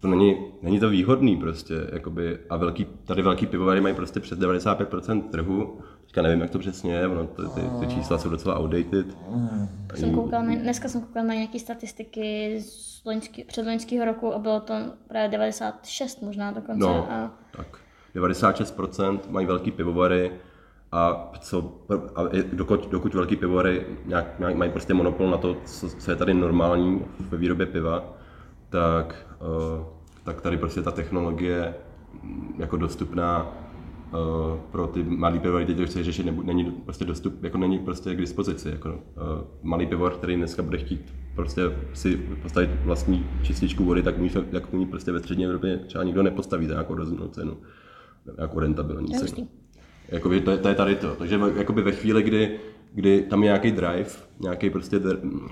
[0.00, 4.38] to není, není to výhodný prostě, jakoby, a velký, tady velký pivovary mají prostě přes
[4.38, 8.60] 95% trhu, teďka nevím, jak to přesně je, ono, ty, ty, ty čísla jsou docela
[8.60, 9.06] outdated.
[9.94, 14.60] Jsem koukal, dneska jsem koukal na nějaké statistiky z loňský, před loňského roku a bylo
[14.60, 14.74] to
[15.08, 16.80] právě 96 možná dokonce.
[16.80, 17.30] No, a...
[17.56, 17.78] tak.
[18.14, 20.32] 96% mají velký pivovary,
[20.92, 21.72] a, co,
[22.14, 26.16] a dokud, dokud velký pivovary nějak, nějak mají prostě monopol na to, co, co je
[26.16, 28.04] tady normální ve výrobě piva,
[28.68, 29.84] tak, uh,
[30.24, 31.74] tak tady prostě ta technologie
[32.22, 37.04] mm, jako dostupná uh, pro ty malý pivovary, teď to chce řešit, nebu, není prostě
[37.04, 38.68] dostup, jako není prostě k dispozici.
[38.68, 38.94] Jako, uh,
[39.62, 44.74] malý pivovar, který dneska bude chtít prostě si postavit vlastní čističku vody, tak umí, jak
[44.74, 47.56] umí prostě ve střední Evropě třeba nikdo nepostaví za nějakou rozumnou cenu,
[48.36, 49.48] nějakou rentabilní cenu.
[50.12, 51.14] Jakoby to, to je tady to.
[51.14, 52.58] Takže jakoby ve chvíli, kdy,
[52.94, 55.00] kdy tam je nějaký drive, nějaký prostě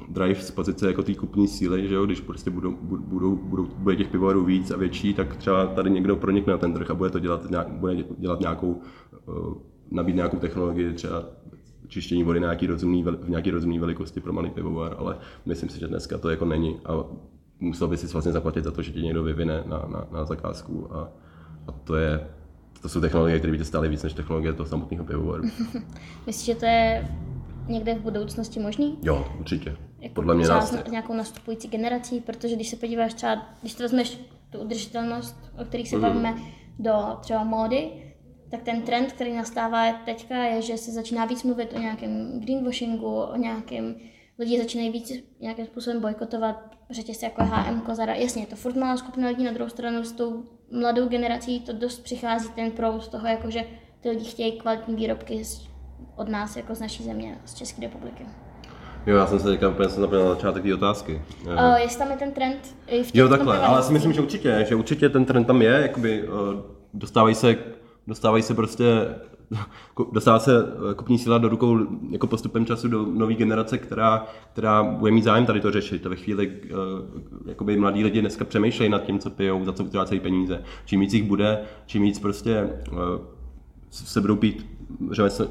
[0.09, 3.97] drive z pozice jako té kupní síly, že jo, když prostě budou, budou, budou, bude
[3.97, 7.11] těch pivovarů víc a větší, tak třeba tady někdo pronikne na ten trh a bude
[7.11, 8.81] to dělat, nějak, bude dělat nějakou,
[9.27, 9.55] uh,
[9.91, 11.25] nabít nějakou technologii, třeba
[11.89, 15.89] čištění vody nějaký rozumný, v nějaký rozumný velikosti pro malý pivovar, ale myslím si, že
[15.89, 17.05] dneska to jako není a
[17.61, 20.95] musel by si vlastně zaplatit za to, že ti někdo vyvine na, na, na zakázku
[20.95, 21.13] a,
[21.67, 22.29] a to je
[22.83, 25.45] to jsou technologie, které by tě stály víc než technologie toho samotného pivovaru.
[26.27, 27.09] Myslíš, že to je
[27.69, 28.99] někde v budoucnosti možný?
[29.03, 29.77] Jo, určitě.
[30.01, 30.75] Jako Podle mě nás...
[30.91, 35.89] Nějakou nastupující generací, protože když se podíváš třeba, když to vezmeš tu udržitelnost, o kterých
[35.89, 36.03] se mm.
[36.03, 36.35] bavíme,
[36.79, 37.91] do třeba módy,
[38.51, 43.07] tak ten trend, který nastává teďka, je, že se začíná víc mluvit o nějakém greenwashingu,
[43.07, 43.95] o nějakém
[44.41, 48.15] lidi začínají víc nějakým způsobem bojkotovat řetězce jako H&M, Kozara.
[48.15, 51.99] Jasně, to furt malá skupina lidí, na druhou stranu s tou mladou generací to dost
[51.99, 53.65] přichází ten proud toho, jako že
[54.01, 55.43] ty lidi chtějí kvalitní výrobky
[56.17, 58.27] od nás, jako z naší země, z České republiky.
[59.07, 61.23] Jo, já jsem se teďka úplně jsem na začátek té otázky.
[61.47, 64.21] Uh, jestli tam je ten trend i v Jo, takhle, ale já si myslím, že
[64.21, 66.35] určitě, že určitě ten trend tam je, jakoby uh,
[66.95, 67.57] dostávají se,
[68.07, 68.85] dostávají se prostě
[70.13, 71.79] dostává se eh, kupní síla do rukou
[72.11, 76.07] jako postupem času do nové generace, která, která bude mít zájem tady to řešit.
[76.07, 76.77] A ve chvíli, uh,
[77.47, 80.63] jakoby mladí lidi dneska přemýšlejí nad tím, co pijou, za co utrácejí peníze.
[80.85, 82.99] Čím víc jich bude, čím víc prostě uh,
[83.91, 84.67] se budou pít
[85.11, 85.49] řemesl,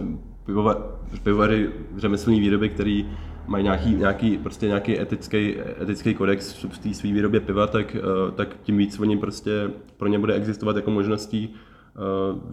[1.23, 3.01] pivovary, řemeslní výroby, které
[3.47, 7.95] mají nějaký, nějaký, prostě nějaký etický, etický kodex v té své výrobě piva, tak,
[8.35, 11.55] tak tím víc oni prostě pro ně bude existovat jako možností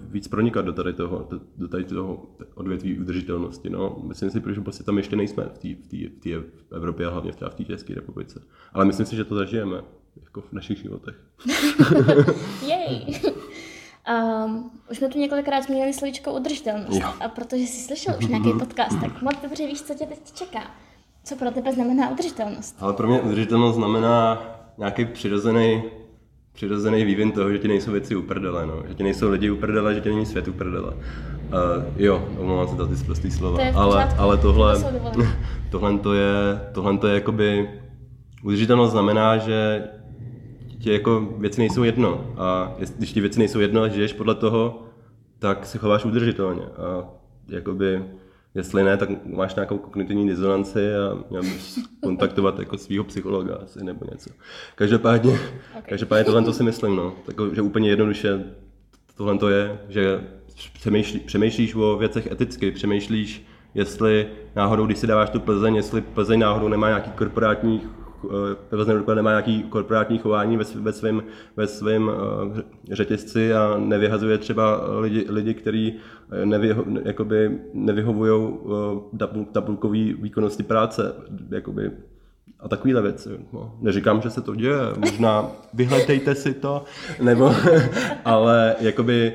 [0.09, 3.71] víc pronikat do tady toho, do tady toho odvětví udržitelnosti.
[3.71, 3.97] No.
[4.03, 7.37] Myslím si, že prostě tam ještě nejsme v té v v Evropě a hlavně v
[7.37, 8.43] té České republice.
[8.73, 9.83] Ale myslím si, že to zažijeme
[10.25, 11.15] jako v našich životech.
[12.67, 13.21] Jej!
[14.45, 17.01] Um, už jsme tu několikrát zmínili slovíčko udržitelnost.
[17.01, 17.09] Jo.
[17.21, 20.71] A protože jsi slyšel už nějaký podcast, tak moc dobře víš, co tě teď čeká.
[21.25, 22.77] Co pro tebe znamená udržitelnost?
[22.81, 24.43] Ale pro mě udržitelnost znamená
[24.79, 25.83] nějaký přirozený
[26.57, 28.83] přirozený vývin toho, že ti nejsou věci uprdele, no.
[28.89, 30.93] že ti nejsou lidi uprdele, že ti není svět uprdele.
[30.93, 31.03] Uh,
[31.97, 34.85] jo, omlouvám se za ty prostý slova, to ale, ale tohle,
[35.71, 37.71] tohle, to je, tohle to je jakoby,
[38.43, 39.85] udržitelnost znamená, že
[40.79, 44.83] ti jako věci nejsou jedno a když ti věci nejsou jedno a žiješ podle toho,
[45.39, 47.09] tak se chováš udržitelně a
[47.49, 48.03] jakoby
[48.57, 53.85] Jestli ne, tak máš nějakou kognitivní disonanci a měl bys kontaktovat jako svého psychologa asi
[53.85, 54.31] nebo něco.
[54.75, 55.83] Každopádně, okay.
[55.89, 57.15] každopádně tohle to si myslím, no.
[57.27, 58.45] Tak, že úplně jednoduše
[59.17, 60.21] tohle to je, že
[60.73, 66.41] přemýšlí, přemýšlíš o věcech eticky, přemýšlíš, jestli náhodou, když si dáváš tu Plzeň, jestli Plzeň
[66.41, 67.83] náhodou nemá nějaký korporátní
[68.71, 71.23] pivo z nedorukovače nemá nějaký korporátní chování ve, ve svém
[71.57, 72.11] ve svým,
[72.93, 75.95] řetězci a nevyhazuje třeba lidi, lidi kteří
[76.45, 78.59] nevyho, jakoby nevyhovují
[79.53, 81.15] tabulkové výkonnosti práce.
[81.51, 81.91] Jakoby
[82.61, 83.29] a takovýhle věci.
[83.53, 83.77] No.
[83.81, 86.85] Neříkám, že se to děje, možná vyhledejte si to,
[87.23, 87.55] nebo,
[88.25, 89.33] ale jakoby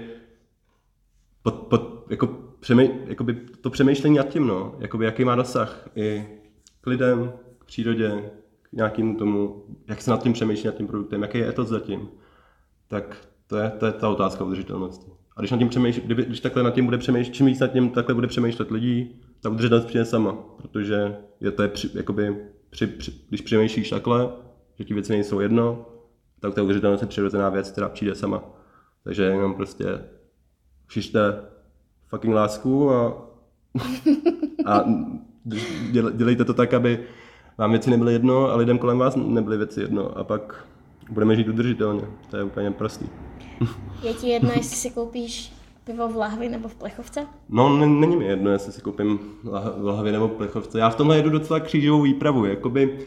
[1.44, 2.28] pod, pod, jako
[2.60, 6.28] přemý, jakoby to přemýšlení nad tím, no, jakoby jaký má dosah i
[6.82, 8.32] k lidem, k přírodě,
[8.72, 12.10] nějakému tomu, jak se nad tím přemýšlí, nad tím produktem, jaký je etos zatím,
[12.88, 15.12] tak to je, to je ta otázka udržitelnosti.
[15.36, 17.68] A když nad tím přemýšlí, kdyby, když takhle nad tím bude přemýšlet, čím víc nad
[17.68, 22.38] tím takhle bude přemýšlet lidí, ta udržitelnost přijde sama, protože je to je při, jakoby
[22.70, 24.30] při, při, když přemýšlíš takhle,
[24.78, 25.86] že ti věci nejsou jedno,
[26.40, 28.44] tak ta udržitelnost je přirozená věc, která přijde sama.
[29.04, 29.86] Takže jenom prostě
[30.90, 31.20] šište
[32.08, 33.28] fucking lásku a,
[34.66, 34.86] a
[36.14, 37.08] dělejte to tak, aby
[37.58, 40.66] vám věci nebyly jedno a lidem kolem vás nebyly věci jedno a pak
[41.10, 42.04] budeme žít udržitelně.
[42.30, 43.06] To je úplně prostý.
[44.04, 47.26] Je ti jedno, jestli si koupíš pivo v lahvi nebo v plechovce?
[47.50, 49.20] No, není mi jedno, jestli si koupím
[49.78, 50.80] v lahvi nebo v plechovce.
[50.80, 53.00] Já v tomhle jedu docela křížovou výpravu, jakoby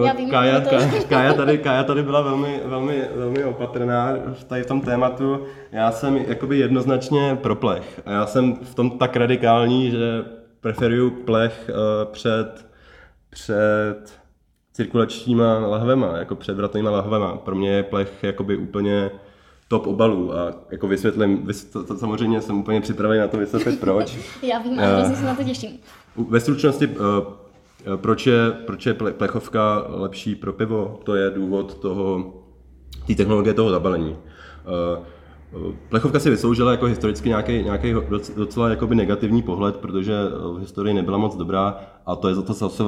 [0.00, 0.76] Uh, Já vím, Kája, to...
[1.08, 5.40] Kája, tady, Kája tady byla velmi, velmi, velmi opatrná v, tady v tom tématu.
[5.72, 8.00] Já jsem jakoby jednoznačně pro plech.
[8.06, 10.24] A já jsem v tom tak radikální, že
[10.60, 12.66] preferuju plech uh, před,
[13.32, 14.20] před
[14.72, 17.36] cirkulačníma lahvema, jako před vratnýma lahvema.
[17.36, 19.10] Pro mě je plech jakoby úplně
[19.68, 24.18] top obalů a jako vysvětlím, to, to, samozřejmě jsem úplně připravený na to vysvětlit proč.
[24.42, 25.78] Já vím, ale uh, se na to těším.
[26.28, 26.96] Ve stručnosti, uh,
[27.96, 31.00] proč je, proč je plechovka lepší pro pivo?
[31.04, 32.34] To je důvod toho,
[33.06, 34.10] té technologie toho zabalení.
[34.10, 35.04] Uh,
[35.88, 37.94] Plechovka si vysloužila jako historicky nějaký, nějaký
[38.36, 40.14] docela jakoby negativní pohled, protože
[40.54, 42.82] v historii nebyla moc dobrá a to je za to zase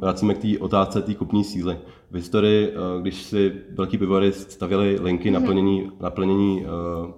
[0.00, 1.78] vracíme k té otázce té kupní síly.
[2.10, 6.66] V historii, eh, když si velký pivovary stavěli linky naplnění, naplnění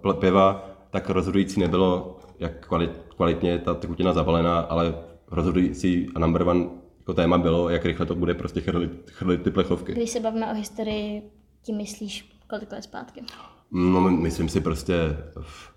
[0.04, 4.94] uh, piva, tak rozhodující nebylo, jak kvalit, kvalitně ta tekutina zabalená, ale
[5.30, 6.66] rozhodující a number one
[6.98, 9.92] jako téma bylo, jak rychle to bude prostě chrlit, chrlit ty plechovky.
[9.92, 11.22] Když se bavíme o historii,
[11.62, 13.22] ti myslíš kolik let zpátky?
[13.72, 14.94] No, myslím si prostě
[15.40, 15.70] v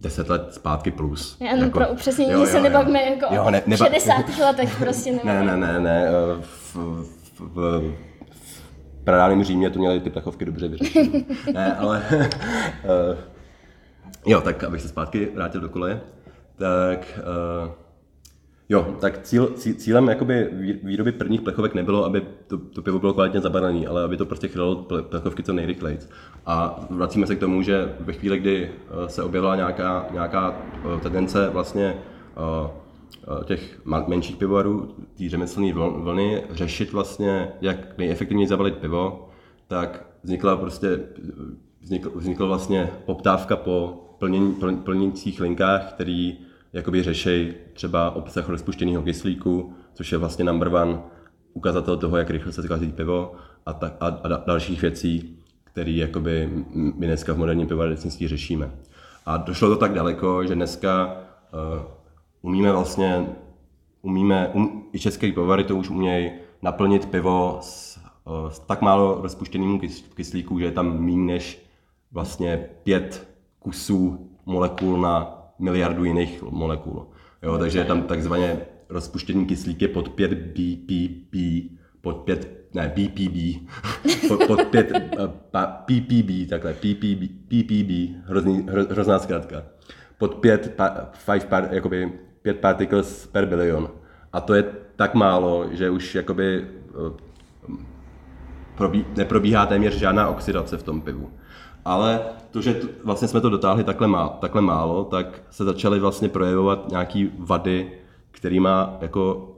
[0.00, 1.36] deset let zpátky plus.
[1.40, 3.86] Já jako, pro upřesnění jo, jo, se nebavíme jako jo, ne, neba...
[3.86, 5.12] 60 letech prostě.
[5.24, 6.06] Ne, ne, ne, ne.
[6.08, 7.94] Eh, v, v, v,
[8.30, 11.24] v pradávném Římě to měli ty plechovky dobře vyřešené.
[11.52, 12.02] ne, ale...
[12.12, 13.18] uh,
[14.26, 16.00] jo, tak abych se zpátky vrátil do koleje.
[16.58, 17.20] Tak...
[17.64, 17.83] Uh,
[18.68, 20.48] Jo, tak cíl, cílem jakoby
[20.82, 24.48] výroby prvních plechovek nebylo, aby to, to pivo bylo kvalitně zabalené, ale aby to prostě
[24.48, 25.98] chtělo plechovky co nejrychleji.
[26.46, 30.56] A vracíme se k tomu, že ve chvíli, kdy eh, se objevila nějaká, nějaká
[30.96, 31.94] eh, tendence vlastně
[32.36, 39.28] eh, těch menších pivovarů, té řemeslné vlny, řešit vlastně, jak nejefektivněji zabalit pivo,
[39.68, 41.00] tak vznikla prostě,
[41.80, 46.38] vznikl, vznikla vlastně poptávka po plnění, plnících linkách, který
[46.74, 51.02] jakoby řešej třeba obsah rozpuštěného kyslíku, což je vlastně number one
[51.52, 53.32] ukazatel toho, jak rychle se kazí pivo
[53.66, 58.70] a, ta, a, a dalších věcí, které jakoby my dneska v moderním pivovarnictví řešíme.
[59.26, 61.16] A došlo to tak daleko, že dneska
[61.76, 61.82] uh,
[62.42, 63.26] umíme vlastně,
[64.02, 66.30] umíme, um, i české pivovary to už umějí
[66.62, 69.80] naplnit pivo s, uh, s tak málo rozpuštěným
[70.14, 71.66] kyslíku, že je tam méně než
[72.12, 77.06] vlastně pět kusů molekul na miliardu jiných molekul.
[77.42, 81.36] Jo, takže je tam takzvaně rozpuštění kyslíky pod 5 BPP,
[82.00, 83.68] pod 5, ne, BPB,
[84.28, 85.26] pod, pod 5 uh,
[85.84, 87.90] PPB, takhle, PPB, PPB,
[88.26, 89.62] hrozný, hro, hrozná zkrátka.
[90.18, 90.80] Pod 5,
[91.26, 92.12] 5, par, jakoby
[92.42, 93.90] 5 particles per billion.
[94.32, 94.64] A to je
[94.96, 97.12] tak málo, že už jakoby uh,
[98.76, 101.30] probí, neprobíhá téměř žádná oxidace v tom pivu
[101.84, 102.20] ale
[102.50, 106.88] to, že vlastně jsme to dotáhli takhle, má, takhle málo, tak se začaly vlastně projevovat
[106.88, 107.92] nějaký vady,
[108.30, 109.48] který má jako,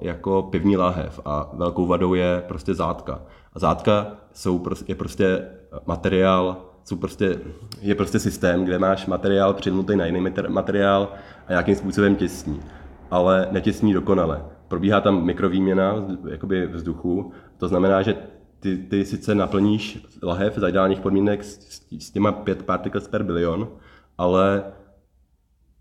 [0.00, 3.20] jako pivní láhev a velkou vadou je prostě zátka.
[3.52, 5.48] A zátka jsou, je prostě
[5.86, 7.40] materiál, jsou prostě,
[7.80, 11.08] je prostě systém, kde máš materiál přinutý na jiný materiál
[11.46, 12.60] a nějakým způsobem těsní,
[13.10, 14.44] ale netěsní dokonale.
[14.68, 15.94] Probíhá tam mikrovýměna
[16.30, 18.14] jakoby vzduchu, to znamená, že
[18.62, 23.68] ty, ty sice naplníš lahev za ideálních podmínek s, s těma 5 particles per bilion,
[24.18, 24.62] ale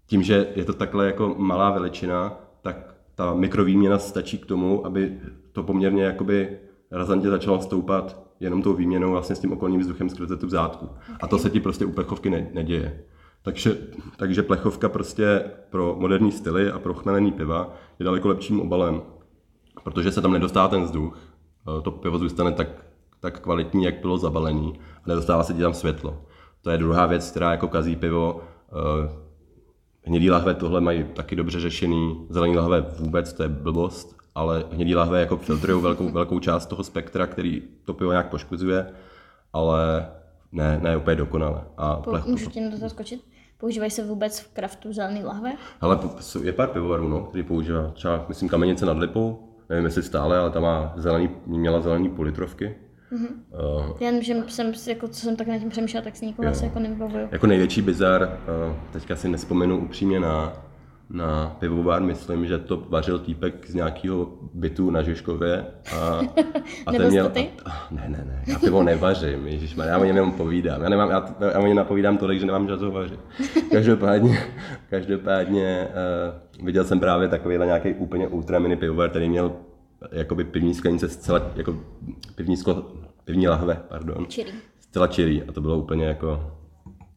[0.06, 5.20] tím, že je to takhle jako malá veličina, tak ta mikrovýměna stačí k tomu, aby
[5.52, 6.58] to poměrně jakoby
[6.92, 10.86] razantně začalo stoupat jenom tou výměnou vlastně s tím okolním vzduchem skrze tu zátku.
[10.86, 11.16] Okay.
[11.22, 13.04] A to se ti prostě u plechovky ne, neděje.
[13.42, 13.78] Takže,
[14.18, 19.02] takže plechovka prostě pro moderní styly a pro chmelený piva je daleko lepším obalem,
[19.84, 21.31] protože se tam nedostává ten vzduch,
[21.84, 22.68] to pivo zůstane tak,
[23.20, 26.22] tak kvalitní, jak bylo zabalený a nedostává se ti tam světlo.
[26.62, 28.42] To je druhá věc, která jako kazí pivo.
[28.72, 29.10] Eh,
[30.04, 34.96] hnědý lahve tohle mají taky dobře řešený, zelený lahve vůbec, to je blbost, ale hnědý
[34.96, 38.94] lahve jako filtrují velkou, velkou část toho spektra, který to pivo nějak poškozuje,
[39.54, 40.08] ale
[40.52, 41.64] ne, ne úplně dokonale.
[41.78, 43.24] A Po, můžu tě na to skočit?
[43.58, 45.52] Používají se vůbec v kraftu zelený lahve?
[45.82, 46.00] Ale
[46.44, 50.50] je pár pivovarů, no, který používá třeba, myslím, kamenice nad Lipou, nevím jestli stále, ale
[50.50, 52.76] tam má zelený, měla zelený politrovky.
[53.12, 53.28] Mm-hmm.
[53.90, 56.66] Uh, Já že jsem, jako, co jsem tak na tím přemýšlela, tak si nikoho asi
[56.66, 57.28] jako nevybavuju.
[57.32, 58.22] Jako největší bizar,
[58.68, 60.54] uh, teďka si nespomenu upřímně na,
[61.12, 65.66] na pivovar, myslím, že to vařil týpek z nějakého bytu na Žižkově.
[65.96, 66.22] A,
[66.86, 67.50] a ten měl, ty?
[67.66, 70.82] A, ne, ne, ne, já pivo nevařím, Ježíš, já o něm jenom povídám.
[70.82, 73.20] Já, nemám, já, já o něm napovídám tolik, že nemám čas ho vařit.
[73.72, 74.40] Každopádně,
[74.90, 75.88] každopádně
[76.60, 79.52] uh, viděl jsem právě takovýhle nějaký úplně ultra mini pivovar, který měl
[80.12, 81.76] jakoby pivní sklenice zcela, jako
[82.36, 82.92] pivní, sklo,
[83.24, 84.26] pivní lahve, pardon.
[84.28, 84.52] Čirý.
[84.80, 86.52] Zcela čirý a to bylo úplně jako,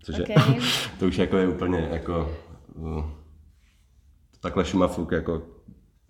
[0.03, 0.37] což okay.
[0.55, 0.61] je,
[0.99, 2.33] to už jako je úplně jako,
[2.75, 3.05] uh,
[4.45, 5.43] takhle šumafuk, jako,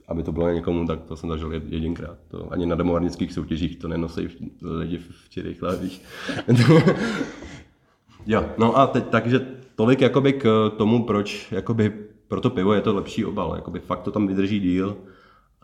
[0.08, 2.18] aby to bylo někomu, tak to jsem zažil jedinkrát.
[2.28, 4.28] To ani na domovarnických soutěžích to nenosí
[4.62, 6.02] lidi v čirých lahvích.
[8.26, 11.92] jo, no a teď takže tolik jakoby k tomu, proč jakoby
[12.28, 13.52] pro to pivo je to lepší obal.
[13.54, 14.96] Jakoby fakt to tam vydrží díl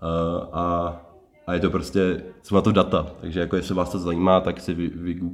[0.03, 0.97] Uh, a,
[1.47, 4.61] a je to prostě, jsou na to data, takže jako jestli vás to zajímá, tak
[4.61, 5.33] si vy, uh,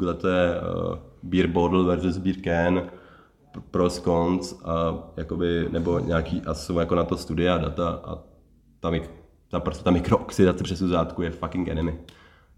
[1.22, 2.90] beer bottle versus beer can,
[3.70, 8.18] pros, cons a jakoby, nebo nějaký, a jsou jako na to studia a data a
[8.80, 8.90] ta,
[9.50, 11.98] ta, prostě ta mikrooxidace přes zátku je fucking enemy.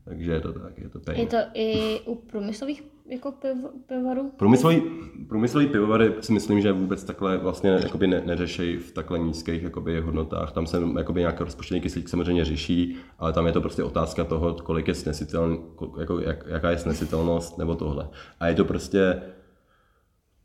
[0.05, 1.21] Takže je to tak, je to pain.
[1.21, 3.57] Je to i u průmyslových jako piv,
[3.87, 4.33] pivovarů?
[4.37, 4.83] Průmyslový,
[5.29, 10.01] průmyslový pivovary si myslím, že vůbec takhle vlastně jakoby ne, neřeší v takhle nízkých jakoby
[10.01, 10.53] hodnotách.
[10.53, 14.55] Tam se jakoby nějaký rozpočtený kyslík samozřejmě řeší, ale tam je to prostě otázka toho,
[14.55, 15.59] kolik je snesitelný,
[16.01, 18.09] jako, jak, jaká je snesitelnost nebo tohle.
[18.41, 19.23] A je to prostě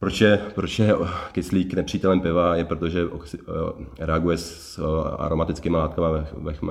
[0.04, 0.94] proč je, proč je
[1.32, 6.08] kyslík nepřítelem piva, je protože oxi, eh, reaguje s eh, aromatickými látkami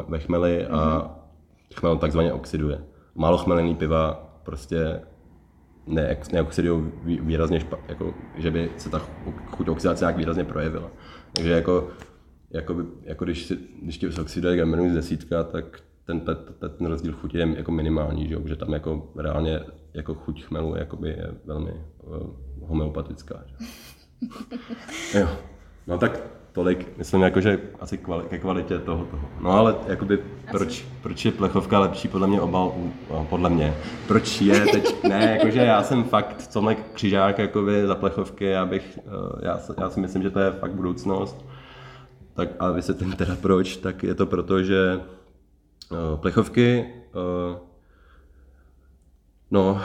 [0.08, 1.22] ve, chmeli a mm-hmm
[1.74, 2.84] chmel takzvaně oxiduje.
[3.14, 5.00] Málo chmelený piva prostě
[5.86, 8.98] ne, neoxidují výrazně, špa, jako, že by se ta
[9.46, 10.90] chuť oxidace nějak výrazně projevila.
[11.32, 11.88] Takže jako,
[12.50, 16.36] jako, by, jako když, si, když ti oxiduje Gamerus z desítka, tak ten, ten,
[16.78, 19.60] ten rozdíl chuti je jako minimální, že, že tam jako reálně
[19.94, 23.42] jako chuť chmelu jakoby je velmi uh, homeopatická.
[23.46, 23.56] Že?
[25.18, 25.28] jo.
[25.86, 26.20] No tak
[26.52, 29.28] tolik, myslím, jako, že asi kvali, ke kvalitě toho, toho.
[29.40, 30.18] No ale jakoby,
[30.50, 32.74] proč, proč je plechovka lepší podle mě obal,
[33.10, 33.74] no, podle mě,
[34.06, 38.98] proč je teď, ne, jakože já jsem fakt tomhle křižák jakoby za plechovky, já bych,
[38.98, 41.46] eh, já, já si myslím, že to je fakt budoucnost.
[42.34, 45.00] Tak a vysvětlím teda proč, tak je to proto, že
[45.90, 47.56] uh, plechovky, uh,
[49.50, 49.80] no,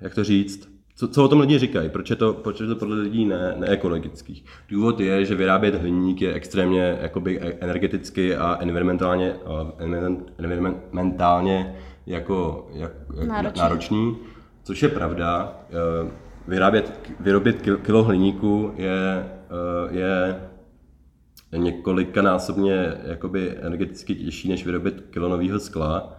[0.00, 0.71] jak to říct,
[1.02, 1.88] co, co o tom lidi říkají?
[1.88, 4.44] Proč je to, proč je to podle lidí ne, neekologický?
[4.68, 9.34] Důvod je, že vyrábět hliník je extrémně jakoby energeticky a environmentálně,
[10.38, 12.92] environmentálně jako, jak,
[13.26, 13.60] náročný.
[13.60, 14.16] náročný,
[14.62, 15.56] což je pravda.
[15.70, 16.10] Eh,
[16.48, 20.40] vyrábět, vyrobit kilo hliníku je, eh, je
[21.56, 26.16] několikanásobně jakoby energeticky těžší, než vyrobit kilo nového skla.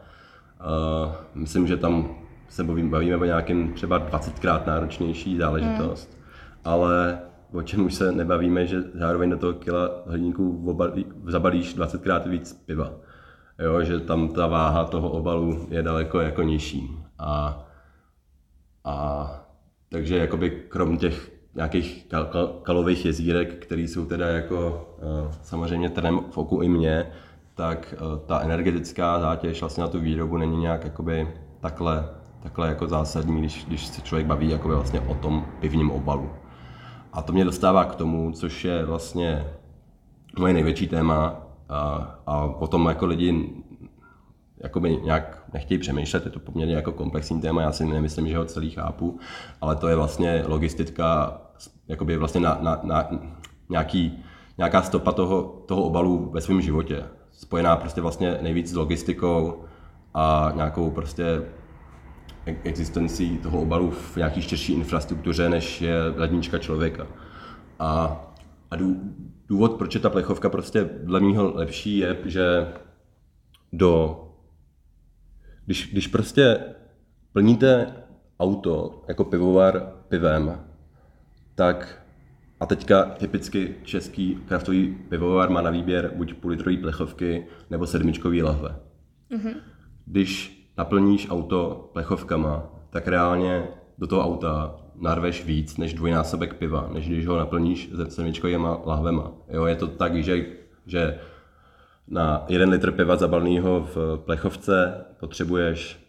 [1.35, 2.22] Myslím, že tam
[2.53, 6.21] se bavíme, bavíme o nějakém třeba 20krát náročnější záležitost, hmm.
[6.63, 7.19] ale
[7.51, 12.53] o čem už se nebavíme, že zároveň do toho kila hliníku obalí, zabalíš 20krát víc
[12.65, 12.93] piva.
[13.59, 16.97] Jo, že tam ta váha toho obalu je daleko jako nižší.
[17.19, 17.63] A,
[18.83, 19.27] a
[19.89, 25.89] takže jakoby krom těch nějakých kal- kal- kalových jezírek, které jsou teda jako uh, samozřejmě
[25.89, 27.11] trnem v oku i mě,
[27.55, 31.27] tak uh, ta energetická zátěž vlastně na tu výrobu není nějak jakoby
[31.59, 36.29] takhle takhle jako zásadní, když, když se člověk baví jako vlastně o tom pivním obalu.
[37.13, 39.47] A to mě dostává k tomu, což je vlastně
[40.39, 41.79] moje největší téma a,
[42.27, 43.49] a potom jako lidi
[44.63, 48.45] jakoby nějak nechtějí přemýšlet, je to poměrně jako komplexní téma, já si nemyslím, že ho
[48.45, 49.19] celý chápu,
[49.61, 51.41] ale to je vlastně logistika,
[51.87, 53.09] jakoby vlastně na, na, na
[53.69, 54.23] nějaký,
[54.57, 59.63] nějaká stopa toho, toho obalu ve svém životě, spojená prostě vlastně nejvíc s logistikou
[60.13, 61.41] a nějakou prostě
[62.45, 67.07] existencí toho obalu v nějaký širší infrastruktuře, než je lednička člověka.
[67.79, 68.21] A,
[68.71, 68.75] a
[69.47, 72.67] důvod, proč je ta plechovka prostě dle mého lepší, je, že
[73.73, 74.23] do,
[75.65, 76.59] když, když prostě
[77.33, 77.93] plníte
[78.39, 80.59] auto jako pivovar pivem,
[81.55, 82.03] tak
[82.59, 88.43] a teďka typicky český kraftový pivovar má na výběr buď půl litrový plechovky nebo sedmičkový
[88.43, 88.79] lahve.
[89.31, 89.55] Mm-hmm.
[90.05, 93.67] Když naplníš auto plechovkama, tak reálně
[93.97, 99.31] do toho auta narveš víc než dvojnásobek piva, než když ho naplníš se sedmičkovými lahvema.
[99.49, 100.45] Jo, je to tak, že,
[100.85, 101.19] že
[102.07, 105.99] na jeden litr piva zabalného v plechovce potřebuješ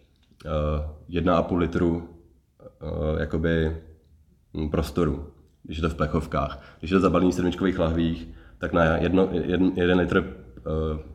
[1.09, 3.77] uh, 1,5 litru uh, jakoby
[4.55, 5.27] hm, prostoru,
[5.63, 6.77] když je to v plechovkách.
[6.79, 11.14] Když je to zabalení v sedmičkových lahvích, tak na jedno, jeden, jeden litr uh,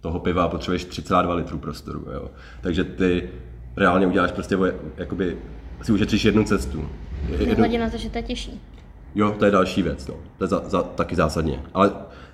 [0.00, 2.06] toho piva potřebuješ 3,2 litru prostoru.
[2.12, 2.30] Jo.
[2.60, 3.30] Takže ty
[3.76, 4.58] reálně uděláš prostě,
[4.96, 5.38] jakoby,
[5.82, 6.88] si ušetříš jednu cestu.
[7.28, 7.78] Jednu...
[7.78, 8.60] na to, že to je těžší.
[9.14, 10.14] Jo, to je další věc, no.
[10.38, 11.62] to je za, za, taky zásadně.
[11.74, 11.92] Ale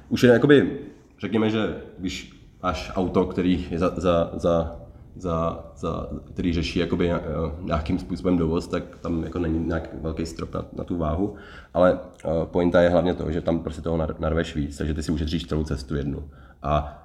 [0.09, 0.79] už je jakoby,
[1.21, 4.77] řekněme, že když máš auto, který je za, za, za
[5.19, 7.21] za, za, který řeší jakoby eh,
[7.63, 11.35] nějakým způsobem dovoz, tak tam jako není nějaký velký strop na, na tu váhu,
[11.75, 11.93] ale
[12.25, 15.47] uh, pointa je hlavně to, že tam prostě toho narveš víc, takže ty si ušetříš
[15.47, 16.29] celou cestu jednu.
[16.63, 17.03] A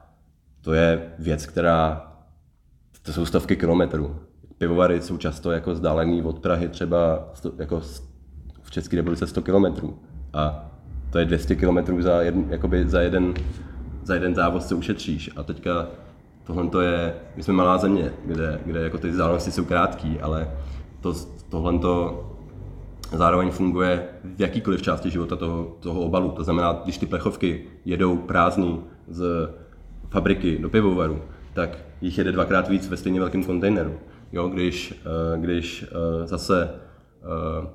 [0.61, 2.07] to je věc, která,
[3.01, 4.15] to jsou stovky kilometrů.
[4.57, 7.81] Pivovary jsou často jako vzdálený od Prahy třeba sto, jako
[8.61, 9.99] v České republice 100 kilometrů.
[10.33, 10.71] A
[11.09, 13.33] to je 200 kilometrů za, jeden, jakoby za, jeden,
[14.03, 15.29] za jeden závoz, co ušetříš.
[15.35, 15.87] A teďka
[16.43, 20.51] tohle to je, my jsme malá země, kde, kde jako ty vzdálenosti jsou krátký, ale
[21.01, 21.13] to,
[21.49, 22.27] tohle to
[23.17, 26.31] zároveň funguje v jakýkoliv části života toho, toho obalu.
[26.31, 29.49] To znamená, když ty plechovky jedou prázdný z
[30.11, 31.21] fabriky do pivovaru,
[31.53, 33.99] tak jich jede dvakrát víc ve stejně velkém kontejneru.
[34.31, 37.67] Jo, když, eh, když eh, zase eh,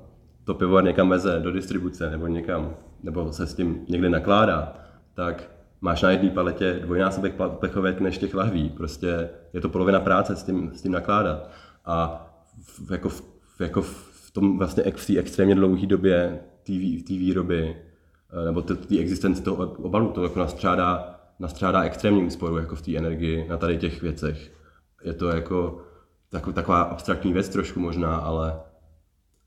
[0.43, 4.73] to pivovar někam veze do distribuce nebo někam, nebo se s tím někde nakládá,
[5.13, 8.69] tak máš na jedné paletě dvojnásobek plechovek než těch lahví.
[8.69, 11.49] Prostě je to polovina práce s tím, s tím nakládat.
[11.85, 12.25] A
[12.87, 13.23] v, jako, v,
[13.59, 16.39] jako v tom vlastně v té extrémně dlouhé době
[17.07, 17.75] té výroby
[18.45, 23.47] nebo té existence toho obalu, to jako nastřádá nastřádá extrémní úsporu jako v té energii
[23.49, 24.51] na tady těch věcech.
[25.03, 25.81] Je to jako
[26.29, 28.59] tak, taková abstraktní věc trošku možná, ale,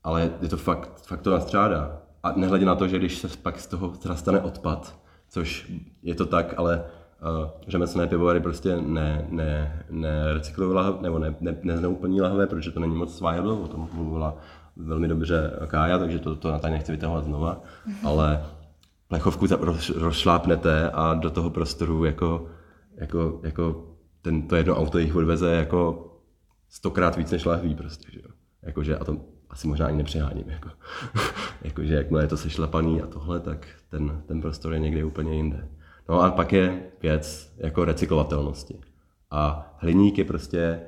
[0.03, 1.97] ale je to fakt, fakt to nastřádá.
[2.23, 5.71] A nehledě na to, že když se pak z toho stane odpad, což
[6.03, 6.83] je to tak, ale
[7.43, 12.71] uh, řemeslné pivovary prostě ne, ne, ne recyklují lahve, nebo ne, ne, nezneúplní lahve, protože
[12.71, 14.37] to není moc viable, o tom mluvila
[14.75, 17.61] velmi dobře Kája, takže to, to na tady nechci vytahovat znova,
[18.03, 18.45] ale
[19.11, 19.47] plechovku
[19.95, 22.47] rozšlápnete a do toho prostoru jako,
[22.95, 23.85] jako, jako
[24.21, 26.07] ten, to jedno auto jich odveze jako
[26.69, 28.29] stokrát víc než lahví prostě, že jo.
[28.61, 29.17] Jakože, a to
[29.49, 30.69] asi možná ani nepřeháním, jako.
[31.61, 35.67] jakože jakmile je to sešlapaný a tohle, tak ten, ten prostor je někde úplně jinde.
[36.09, 38.79] No a pak je věc jako recyklovatelnosti.
[39.31, 40.81] A hliník je prostě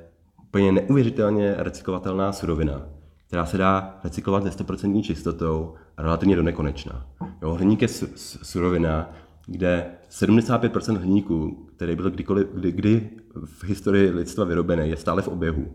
[0.44, 2.86] úplně neuvěřitelně recyklovatelná surovina,
[3.34, 7.06] která se dá recyklovat se 100% čistotou a relativně do nekonečna.
[7.42, 9.10] Jo, hliník je surovina,
[9.46, 13.10] kde 75% hliníku, který byl kdykoliv, kdy, kdy
[13.46, 15.74] v historii lidstva vyrobený, je stále v oběhu.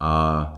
[0.00, 0.54] A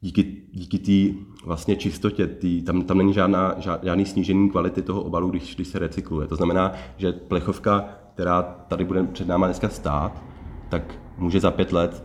[0.00, 5.30] díky, díky té vlastně čistotě, tý, tam, tam není žádná, žádný snížení kvality toho obalu,
[5.30, 6.28] když, když se recykluje.
[6.28, 10.22] To znamená, že plechovka, která tady bude před náma dneska stát,
[10.68, 12.04] tak může za pět let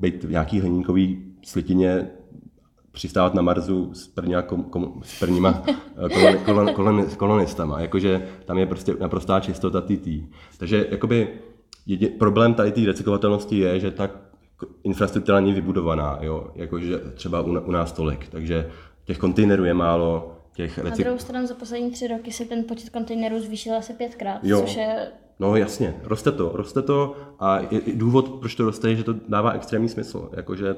[0.00, 2.10] být v nějaký hliníkový slitině
[2.96, 5.62] přistávat na Marsu s, prvníma, kom, kom, s prvníma
[6.14, 7.80] kolon, kolon, kolon, kolonistama.
[7.80, 10.08] Jakože tam je prostě naprostá čistota TT.
[10.58, 11.28] Takže jakoby
[11.86, 14.10] jedě, problém tady té recyklovatelnosti je, že ta
[14.84, 16.50] infrastruktura není vybudovaná, jo?
[16.54, 18.28] jakože třeba u, u nás tolik.
[18.28, 18.70] Takže
[19.04, 20.98] těch kontejnerů je málo, těch recyk...
[20.98, 24.60] Na druhou stranu za poslední tři roky se ten počet kontejnerů zvýšil asi pětkrát, jo.
[24.60, 25.08] což je...
[25.40, 29.14] No jasně, roste to, roste to a je, důvod, proč to roste, je, že to
[29.28, 30.30] dává extrémní smysl.
[30.36, 30.76] Jakože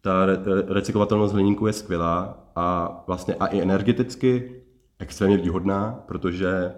[0.00, 0.38] ta re-
[0.68, 4.62] recyklovatelnost hliníku je skvělá a vlastně a i energeticky
[4.98, 6.72] extrémně výhodná, protože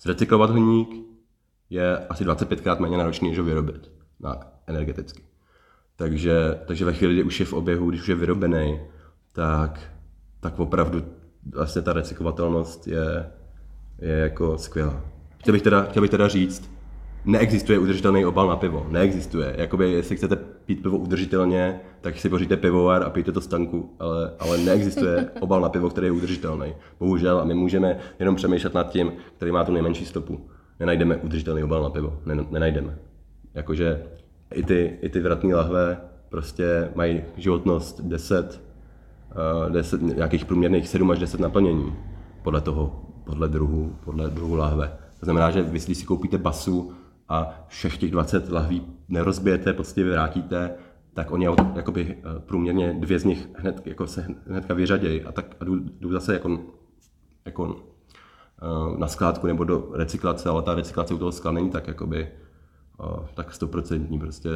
[0.00, 0.88] zrecyklovat hliník
[1.70, 5.22] je asi 25krát méně náročný, než ho vyrobit na energeticky.
[5.96, 8.80] Takže, takže ve chvíli, kdy už je v oběhu, když už je vyrobený,
[9.32, 9.80] tak,
[10.40, 11.04] tak opravdu
[11.54, 13.30] vlastně ta recyklovatelnost je,
[13.98, 15.00] je jako skvělá.
[15.38, 16.70] Chtěl bych teda, chtěl bych teda říct,
[17.24, 18.86] neexistuje udržitelný obal na pivo.
[18.90, 19.54] Neexistuje.
[19.58, 23.96] Jakoby, jestli chcete pít pivo udržitelně, tak si poříte pivovar a pijte to z tanku,
[23.98, 26.74] ale, ale neexistuje obal na pivo, který je udržitelný.
[27.00, 30.40] Bohužel a my můžeme jenom přemýšlet nad tím, který má tu nejmenší stopu.
[30.80, 32.18] Nenajdeme udržitelný obal na pivo.
[32.50, 32.98] Nenajdeme.
[33.54, 34.02] Jakože
[34.54, 38.62] i ty, i ty vratné lahve prostě mají životnost 10,
[39.66, 41.92] uh, 10, nějakých průměrných 7 až 10 naplnění
[42.42, 44.92] podle toho, podle druhu, podle druhu lahve.
[45.20, 46.92] To znamená, že vy, když si koupíte basu
[47.32, 50.74] a všech těch 20 lahví nerozbijete, prostě vrátíte,
[51.14, 55.56] tak oni jakoby eh, průměrně dvě z nich hned, jako se hnedka vyřadějí a tak
[55.60, 56.58] a jdu, jdu zase jako,
[57.44, 57.76] jako
[58.62, 62.28] eh, na skládku nebo do recyklace, ale ta recyklace u toho skla není tak jakoby,
[63.00, 64.48] eh, tak stoprocentní prostě.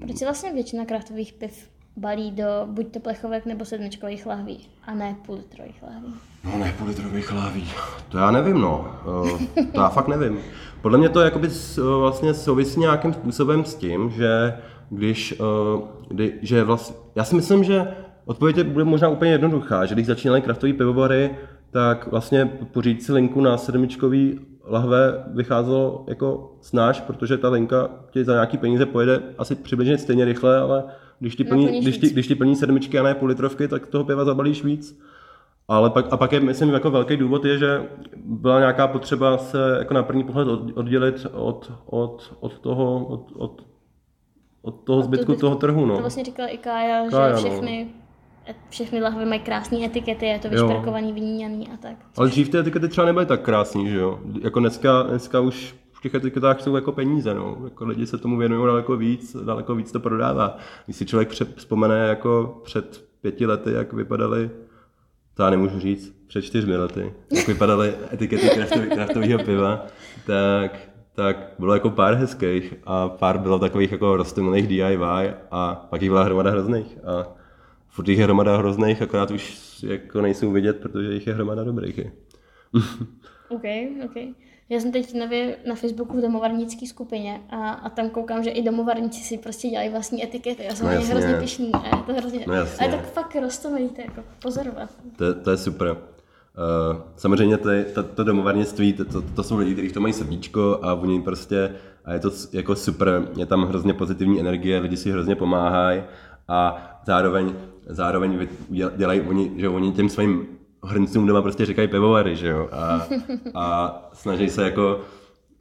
[0.00, 4.94] Proč se vlastně většina kraftových piv balí do buď to plechovek nebo sedmičkových lahví a
[4.94, 6.14] ne půl litrových lahví?
[6.44, 7.68] No ne půl litrových lahví,
[8.08, 9.40] to já nevím no, uh,
[9.72, 10.38] to já fakt nevím.
[10.82, 14.58] Podle mě to jakoby s, vlastně souvisí nějakým způsobem s tím, že
[14.90, 19.94] když, uh, kdy, že vlastně, já si myslím, že odpověď bude možná úplně jednoduchá, že
[19.94, 21.30] když začínaly kraftový pivovary,
[21.70, 28.24] tak vlastně pořídit si linku na sedmičkový lahve vycházelo jako snáš, protože ta linka ti
[28.24, 30.84] za nějaký peníze pojede asi přibližně stejně rychle, ale
[31.24, 34.04] když ti plní, když ti, když ti plní sedmičky a ne půl litrovky, tak toho
[34.04, 35.00] piva zabalíš víc.
[35.68, 37.82] Ale pak, a pak je, myslím, jako velký důvod je, že
[38.24, 43.62] byla nějaká potřeba se jako na první pohled oddělit od, od, od toho, od, od,
[44.62, 45.86] od toho zbytku, zbytku toho trhu.
[45.86, 45.94] No.
[45.94, 47.50] To vlastně říkala i Kája, Kája že no.
[47.50, 47.88] všechny
[48.48, 51.96] no všechny lahve mají krásné etikety, je to vyšperkovaný, vyníněný a tak.
[52.16, 54.20] Ale dřív ty etikety třeba nebyly tak krásné, že jo?
[54.42, 55.74] Jako dneska, dneska už
[56.04, 57.58] těch etiketách jsou jako peníze, no.
[57.64, 60.56] Jako lidi se tomu věnují daleko víc, daleko víc to prodává.
[60.84, 64.50] Když si člověk vzpomene jako před pěti lety, jak vypadaly,
[65.34, 68.48] to já nemůžu říct, před čtyřmi lety, jak vypadaly etikety
[68.94, 69.86] kraftového piva,
[70.26, 70.78] tak,
[71.14, 74.98] tak bylo jako pár hezkých a pár bylo takových jako rostomilých DIY
[75.50, 76.98] a pak jich byla hromada hrozných.
[77.04, 77.36] A
[77.88, 82.00] furt jich je hromada hrozných, akorát už jako nejsou vidět, protože jich je hromada dobrých.
[83.48, 83.64] OK,
[84.04, 84.16] OK.
[84.68, 88.62] Já jsem teď nově na Facebooku v domovarnické skupině a, a tam koukám, že i
[88.62, 90.64] domovarníci si prostě dělají vlastní etikety.
[90.64, 92.44] Já jsem no, hrozně pišný a je to hrozně...
[92.46, 94.90] No, a je tak fakt rostomilý, to jako pozorovat.
[95.16, 95.90] To, to je super.
[95.90, 100.14] Uh, samozřejmě to, je, to, to domovarnictví, to, to, to, jsou lidi, kteří to mají
[100.14, 104.96] srdíčko a oni prostě, a je to jako super, je tam hrozně pozitivní energie, lidi
[104.96, 106.02] si hrozně pomáhají
[106.48, 107.54] a zároveň
[107.86, 108.48] zároveň
[108.96, 110.46] dělají oni, že oni těm svým
[110.84, 113.06] hrncům doma prostě říkají pivovary, že jo, a,
[113.54, 115.00] a snaží se jako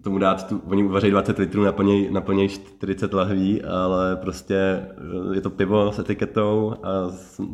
[0.04, 4.86] tomu dát, tu, oni uvaří 20 litrů, naplnějí, naplněj 40 lahví, ale prostě
[5.34, 6.90] je to pivo s etiketou a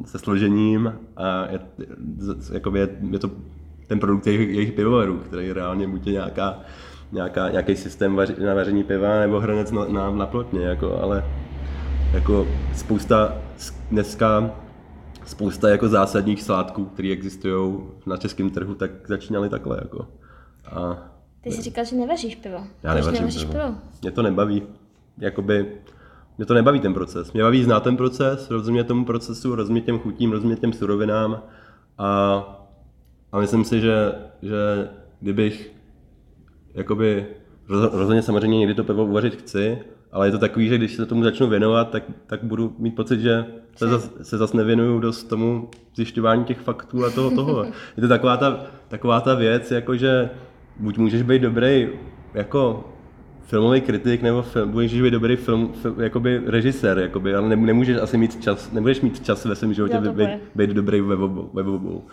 [0.06, 1.60] se složením a je,
[2.54, 3.30] jakoby je, je to
[3.88, 6.60] ten produkt jejich, jejich pivovarů, který reálně buď je nějaká,
[7.12, 11.26] nějaká, nějaký systém vaři, na vaření piva nebo hranec na, na, na plotně, jako, ale
[12.14, 13.34] jako spousta
[13.92, 14.52] dneska
[15.30, 19.78] spousta jako zásadních slátků, které existují na českém trhu, tak začínaly takhle.
[19.82, 20.08] Jako.
[20.72, 20.98] A
[21.42, 22.64] Ty jsi říkal, že nevaříš pivo.
[22.84, 23.52] Já nevařím, pivo.
[23.52, 23.76] pivo.
[24.02, 24.64] Mě to nebaví.
[25.18, 25.76] Jakoby,
[26.38, 27.34] mě to nebaví ten proces.
[27.34, 31.42] Mě baví znát ten proces, rozumět tomu procesu, rozumět těm chutím, rozumět těm surovinám
[31.98, 32.40] a,
[33.32, 35.72] a myslím si, že, že kdybych
[36.74, 37.28] jakoby
[37.68, 39.80] rozhodně samozřejmě někdy to pivo uvařit chci,
[40.12, 43.20] ale je to takový, že když se tomu začnu věnovat, tak, tak budu mít pocit,
[43.20, 43.46] že
[43.76, 47.64] se, zas, se zase nevěnuju dost tomu zjišťování těch faktů a toho toho.
[47.98, 50.30] Je to taková ta, taková ta věc, jako že
[50.80, 51.90] buď můžeš být dobrý
[52.34, 52.90] jako
[53.42, 58.18] filmový kritik nebo film, můžeš být dobrý film, film jakoby režisér, jakoby, ale nemůžeš asi
[58.18, 62.04] mít čas, nebudeš mít čas ve svém životě být, být dobrý ve obou, ve obou.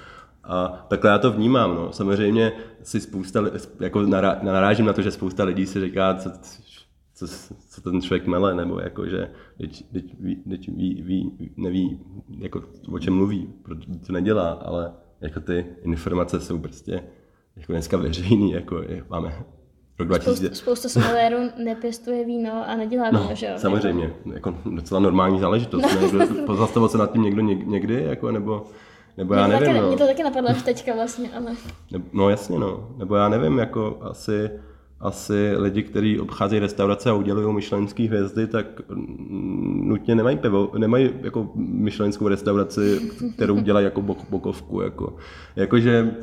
[0.44, 1.74] A takhle já to vnímám.
[1.74, 1.92] No.
[1.92, 3.44] Samozřejmě si spousta,
[3.80, 4.03] jako
[4.42, 6.30] narážím na to, že spousta lidí si říká, co,
[7.17, 7.27] co,
[7.69, 12.01] co ten člověk mele, nebo jako, že teď, teď, ví, teď ví, ví, neví,
[12.39, 12.62] jako,
[12.93, 17.03] o čem mluví, protože to nedělá, ale jako ty informace jsou prostě
[17.57, 19.45] jako dneska veřejný, jako je, máme
[19.99, 20.37] rok 2000.
[20.37, 23.53] Spousta, spousta sommeliérů nepěstuje víno a nedělá no, víno, že jo?
[23.57, 25.83] Samozřejmě, jako docela normální záležitost.
[25.83, 26.27] Ne?
[26.47, 28.67] Pozastavil se nad tím někdo někdy, jako, nebo,
[29.17, 29.67] nebo já nevím.
[29.67, 29.89] Taky, no.
[29.89, 31.55] Mě to taky napadlo až teďka vlastně, ale...
[32.12, 32.89] No jasně, no.
[32.97, 34.51] Nebo já nevím, jako asi
[35.01, 38.66] asi lidi, kteří obcházejí restaurace a udělují myšlenské hvězdy, tak
[39.82, 43.01] nutně nemají pivo, nemají jako myšlenskou restauraci,
[43.34, 44.80] kterou dělají jako bok, bokovku.
[44.80, 45.16] Jako.
[45.57, 46.14] Jakože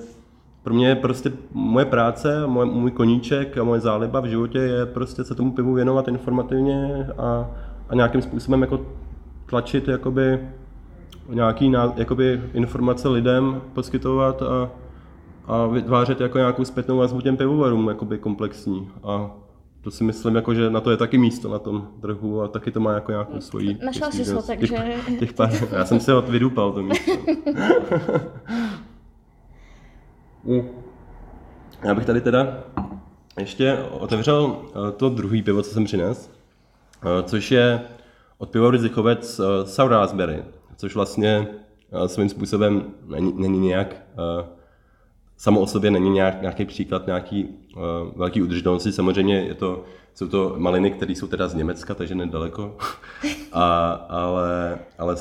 [0.63, 5.23] pro mě prostě moje práce, můj, můj koníček a moje záliba v životě je prostě
[5.23, 7.51] se tomu pivu věnovat informativně a,
[7.89, 8.85] a nějakým způsobem jako
[9.45, 10.39] tlačit jakoby
[11.29, 14.69] nějaký jakoby informace lidem, poskytovat a,
[15.45, 18.89] a vytvářet jako nějakou zpětnou vazbu těm pivovarům, jakoby komplexní.
[19.03, 19.31] A
[19.81, 22.71] to si myslím, jako, že na to je taky místo na tom trhu a taky
[22.71, 23.77] to má jako nějakou svoji...
[23.85, 24.75] Našel jsi ho, takže...
[25.05, 27.11] Těch, těch pár, já jsem si ho vydupal, to místo.
[31.83, 32.63] já bych tady teda
[33.39, 36.31] ještě otevřel eh, to druhý pivo, co jsem přines,
[37.03, 37.81] eh, což je
[38.37, 40.43] od pivovaru Zichovec eh, Sour Raspberry,
[40.75, 41.47] což vlastně
[42.07, 43.95] svým způsobem není, není nějak
[45.37, 47.81] samo o sobě není nějak, nějaký příklad nějaký uh,
[48.15, 48.91] velký udržitelnosti.
[48.91, 49.83] Samozřejmě je to
[50.15, 52.77] jsou to maliny, které jsou teda z Německa, takže nedaleko.
[53.51, 55.15] A, ale, ale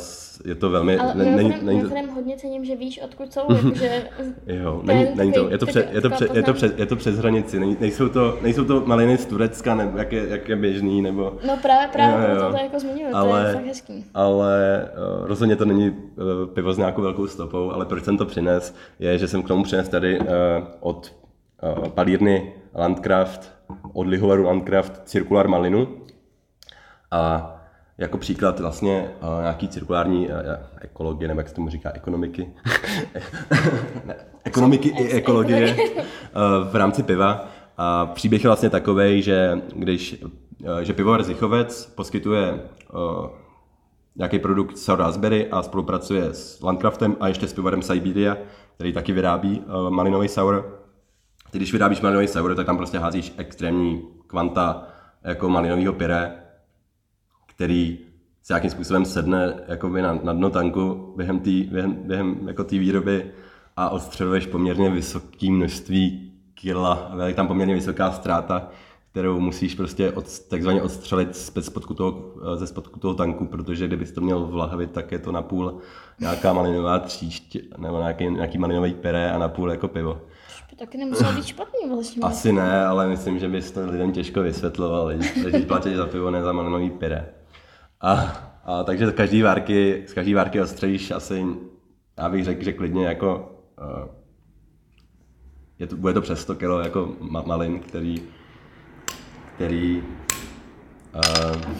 [0.44, 0.98] je to velmi...
[0.98, 1.88] Ale ne, není, není, to...
[2.14, 4.06] hodně cením, že víš, odkud jsou, jakože...
[4.46, 6.96] jo, není, není to, je to, před, je, to před, je, to před, je to
[6.96, 10.56] přes hranici, není, nejsou, to, nejsou to maliny z Turecka, nebo jak je, jak je
[10.56, 11.38] běžný, nebo...
[11.46, 12.50] No právě, právě, jo, jo.
[12.50, 14.04] to jako zmiňuji, ale, to je fakt hezký.
[14.14, 14.88] Ale
[15.20, 15.96] uh, rozhodně to není uh,
[16.54, 19.62] pivo s nějakou velkou stopou, ale proč jsem to přines, je, že jsem k tomu
[19.62, 20.26] přines tady uh,
[20.80, 21.21] od
[21.94, 23.52] palírny Landcraft,
[23.92, 25.88] od Lihovaru Landcraft Circular Malinu.
[27.10, 27.52] A
[27.98, 30.34] jako příklad vlastně uh, nějaký cirkulární uh,
[30.80, 32.52] ekologie, nebo jak se tomu říká, ekonomiky.
[34.04, 37.48] ne, ekonomiky i ekologie uh, v rámci piva.
[37.76, 40.24] A příběh je vlastně takový, že když
[40.82, 42.60] že pivovar Zichovec poskytuje
[42.92, 43.26] uh,
[44.16, 48.36] nějaký produkt Sour Raspberry a spolupracuje s Landcraftem a ještě s pivovarem Siberia,
[48.74, 50.81] který taky vyrábí uh, malinový sour.
[51.52, 54.86] Ty, když vyrábíš malinový sour, tak tam prostě házíš extrémní kvanta
[55.24, 56.32] jako malinového pyré,
[57.46, 57.98] který
[58.42, 63.30] se nějakým způsobem sedne jakoby na, na dno tanku během té během, během jako výroby
[63.76, 68.68] a odstřeluješ poměrně vysoké množství kila, je tam poměrně vysoká ztráta,
[69.10, 74.20] kterou musíš prostě od, takzvaně odstřelit spodku toho, ze spodku toho tanku, protože kdybys to
[74.20, 75.78] měl v lahvi, tak je to napůl
[76.20, 80.20] nějaká malinová tříšť, nebo nějaký, nějaký malinový peré a napůl jako pivo.
[80.72, 82.22] By taky nemuselo být špatný vlastně.
[82.22, 85.12] Asi ne, ale myslím, že bys to lidem těžko vysvětloval,
[85.48, 87.28] když platíš za pivo, ne za malinový pere.
[88.00, 88.12] A,
[88.64, 91.46] a takže z každý várky, z každý várky odstřelíš asi,
[92.18, 94.08] já bych řekl, že klidně jako uh,
[95.78, 98.22] je to, bude to přes 100 kg jako ma, malin, který,
[99.54, 100.02] který
[101.14, 101.72] uh,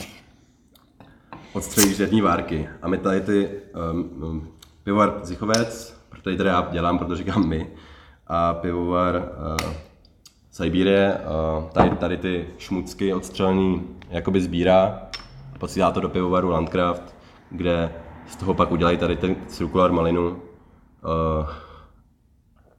[1.53, 2.69] odstřelíš z jedné várky.
[2.83, 3.51] A my tady ty
[3.93, 4.49] um,
[4.85, 7.71] pivovar Zichovec, protože tady já dělám, protože říkám my,
[8.27, 9.73] a pivovar uh,
[10.51, 15.11] Siberie, uh, tady, tady ty šmucky odstřelený jakoby sbírá
[15.59, 17.15] posílá to do pivovaru Landcraft,
[17.51, 17.93] kde
[18.27, 20.37] z toho pak udělají tady ten cirkulár malinu, uh,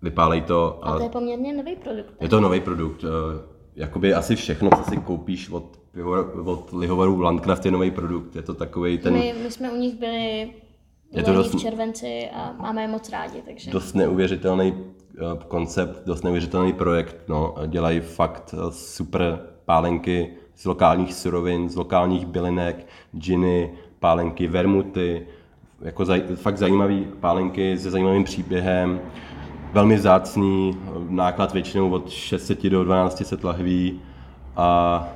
[0.02, 0.80] vypálej to.
[0.82, 2.14] A, a to je poměrně nový produkt.
[2.22, 3.04] Je to nový produkt.
[3.04, 3.10] Uh,
[3.76, 5.80] jakoby asi všechno, co si koupíš od,
[6.46, 8.36] od lihovaru Landcraft je nový produkt.
[8.36, 9.14] Je to takový ten...
[9.14, 10.54] My, my jsme u nich byli
[11.12, 13.72] je to dost, v červenci a máme je moc rádi, takže...
[13.72, 14.74] Dost neuvěřitelný
[15.48, 17.56] koncept, dost neuvěřitelný projekt, no.
[17.68, 22.88] Dělají fakt super pálenky, z lokálních surovin, z lokálních bylinek,
[23.18, 25.28] džiny, pálenky, vermuty,
[25.82, 29.00] jako zaj, fakt zajímavé pálenky se zajímavým příběhem,
[29.74, 30.78] velmi vzácný,
[31.10, 34.02] náklad většinou od 600 do 1200 lahví
[34.56, 35.08] a,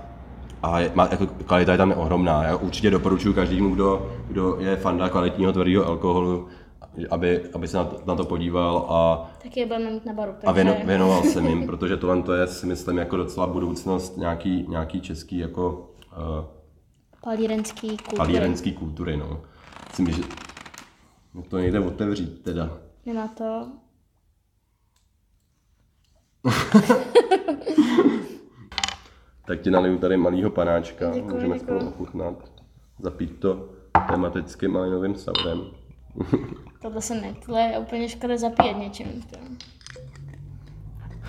[0.63, 2.43] a je, má, jako, kvalita je tam ohromná.
[2.43, 6.47] Já určitě doporučuji každému, kdo, kdo je fanda kvalitního tvrdého alkoholu,
[7.09, 10.31] aby, aby se na to, na to podíval a, Taky je budeme mít na baru.
[10.31, 10.47] Takže...
[10.47, 14.65] a věno, věnoval jsem jim, protože tohle to je si myslím jako docela budoucnost nějaký,
[14.69, 16.45] nějaký český jako uh,
[17.23, 18.17] palírenský kultury.
[18.17, 19.41] Palírenský kultury, no.
[19.87, 20.23] Myslím, že
[21.49, 22.77] to nejde otevřít teda.
[23.05, 23.67] Nemá to.
[29.47, 31.79] tak ti naliju tady malýho panáčka, děkuji, můžeme děkuji.
[31.79, 32.51] spolu ochutnat.
[32.99, 33.69] Zapít to
[34.07, 35.61] tematicky malinovým saurem.
[36.81, 39.23] Tohle se ne, tohle je úplně škoda zapíjet něčím.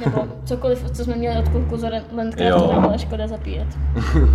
[0.05, 1.83] Nebo cokoliv, co jsme měli od kluku z
[2.13, 3.69] Landcraftu, nebyla škoda zapíjet.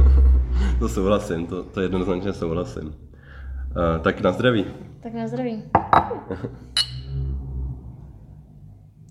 [0.79, 2.87] to souhlasím, to, to jednoznačně souhlasím.
[2.87, 2.93] Uh,
[4.01, 4.65] tak na zdraví.
[4.99, 5.63] Tak na zdraví.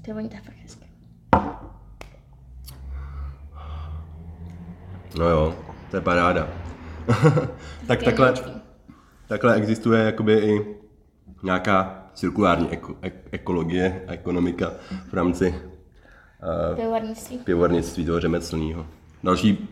[0.04, 0.86] to voní tak hezky.
[5.18, 5.54] No jo,
[5.90, 6.48] to je paráda.
[7.86, 8.34] tak takhle,
[9.28, 10.81] takhle existuje jakoby i
[11.42, 14.72] nějaká cirkulární eko, ek, ekologie a ekonomika
[15.10, 15.54] v rámci
[16.70, 17.38] uh, pivovarnictví.
[17.38, 18.86] pivovarnictví toho řemeslného.
[19.24, 19.68] Další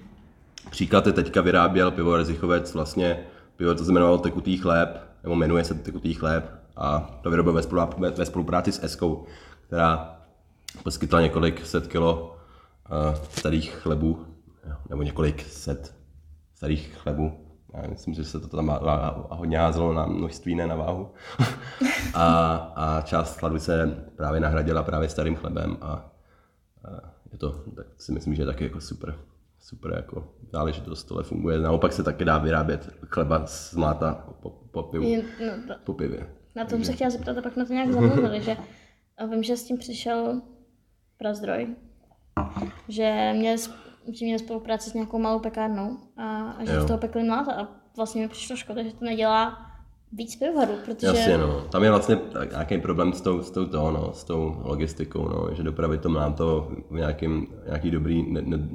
[0.70, 3.18] příklad je teďka vyráběl pivovar Zichovec, vlastně
[3.56, 7.62] pivo to se jmenovalo tekutý chléb, nebo jmenuje se tekutý chléb a to vyrobil ve,
[7.62, 9.26] spolupráci, ve spolupráci s Eskou,
[9.66, 10.16] která
[10.82, 12.36] poskytla několik set kilo
[12.90, 14.26] uh, starých chlebů,
[14.90, 15.94] nebo několik set
[16.54, 18.78] starých chlebů já myslím, že se to tam
[19.30, 21.10] hodně házelo na množství, ne na váhu.
[22.14, 26.10] a, a část chladu se právě nahradila právě starým chlebem a, a
[27.32, 29.14] je to, tak si myslím, že je taky jako super,
[29.60, 31.58] super jako záležitost, tohle funguje.
[31.58, 35.22] Naopak se taky dá vyrábět chleba z mláta po, po, pivu, je,
[35.68, 36.26] no, po pivě.
[36.56, 38.56] Na tom se chtěla zeptat a pak na to nějak zamluvili, že
[39.18, 40.40] a vím, že s tím přišel
[41.20, 41.76] Prazdroj,
[42.88, 43.56] že měl
[44.08, 46.82] že měl spolupráci s nějakou malou pekárnou a, a že jo.
[46.82, 49.70] z toho pekli mláta a vlastně mi přišlo škoda, že to nedělá
[50.12, 51.06] víc pivovarů, protože...
[51.06, 51.60] Jasně, no.
[51.60, 52.18] Tam je vlastně
[52.50, 56.08] nějaký problém s tou, s tou, to, no, s tou logistikou, no, že dopravit to
[56.08, 58.68] má to v nějakým, nějaký dobrý, ne, ne,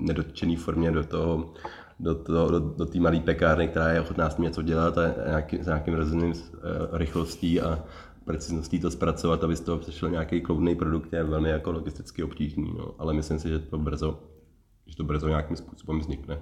[0.00, 1.52] nedotčený formě do toho,
[2.00, 5.14] do, toho, do, do té malé pekárny, která je ochotná s tím něco dělat a
[5.26, 7.84] nějaký, s nějakým rozuměným uh, rychlostí a
[8.24, 12.74] precizností to zpracovat, aby z toho přišel nějaký kloudný produkt, je velmi jako logisticky obtížný,
[12.78, 12.94] no.
[12.98, 14.20] ale myslím si, že to brzo,
[14.92, 16.38] že to brzo nějakým způsobem vznikne.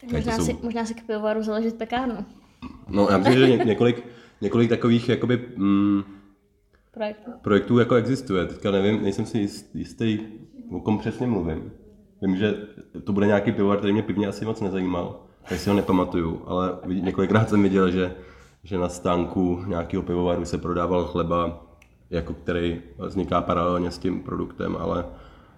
[0.00, 0.44] Tak možná, jsou...
[0.44, 2.14] si, možná si k pivovaru založit pekárnu.
[2.88, 4.06] No, já myslím, že ně, několik,
[4.40, 6.02] několik takových jakoby, mm,
[6.94, 7.30] projektů.
[7.42, 8.46] projektů jako existuje.
[8.46, 10.18] Teďka nevím, nejsem si jist, jistý,
[10.70, 11.72] o kom přesně mluvím.
[12.22, 12.54] Vím, že
[13.04, 16.78] to bude nějaký pivovar, který mě pivně asi moc nezajímal, tak si ho nepamatuju, ale
[16.86, 18.14] několikrát jsem viděl, že,
[18.64, 21.66] že na stánku nějakého pivovaru se prodával chleba,
[22.10, 25.04] jako který vzniká paralelně s tím produktem, ale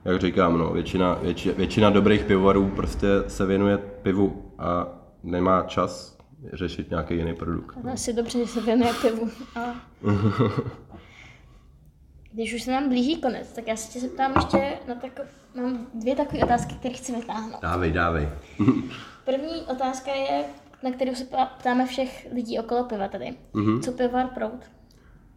[0.05, 4.87] jak říkám, no, většina, větši, většina dobrých pivovarů prostě se věnuje pivu a
[5.23, 6.19] nemá čas
[6.53, 7.77] řešit nějaký jiný produkt.
[7.85, 7.93] No.
[7.93, 9.31] Asi dobře, že se věnuje pivu.
[9.57, 9.61] A...
[12.33, 15.23] Když už se nám blíží konec, tak já se tě zeptám ještě na tako...
[15.57, 17.61] Mám dvě takové otázky, které chci vytáhnout.
[17.63, 18.29] Dávej, dávej.
[19.25, 20.45] První otázka je,
[20.83, 21.27] na kterou se
[21.59, 23.35] ptáme všech lidí okolo piva tady.
[23.55, 23.81] Mm-hmm.
[23.81, 24.65] Co pivovar Prout?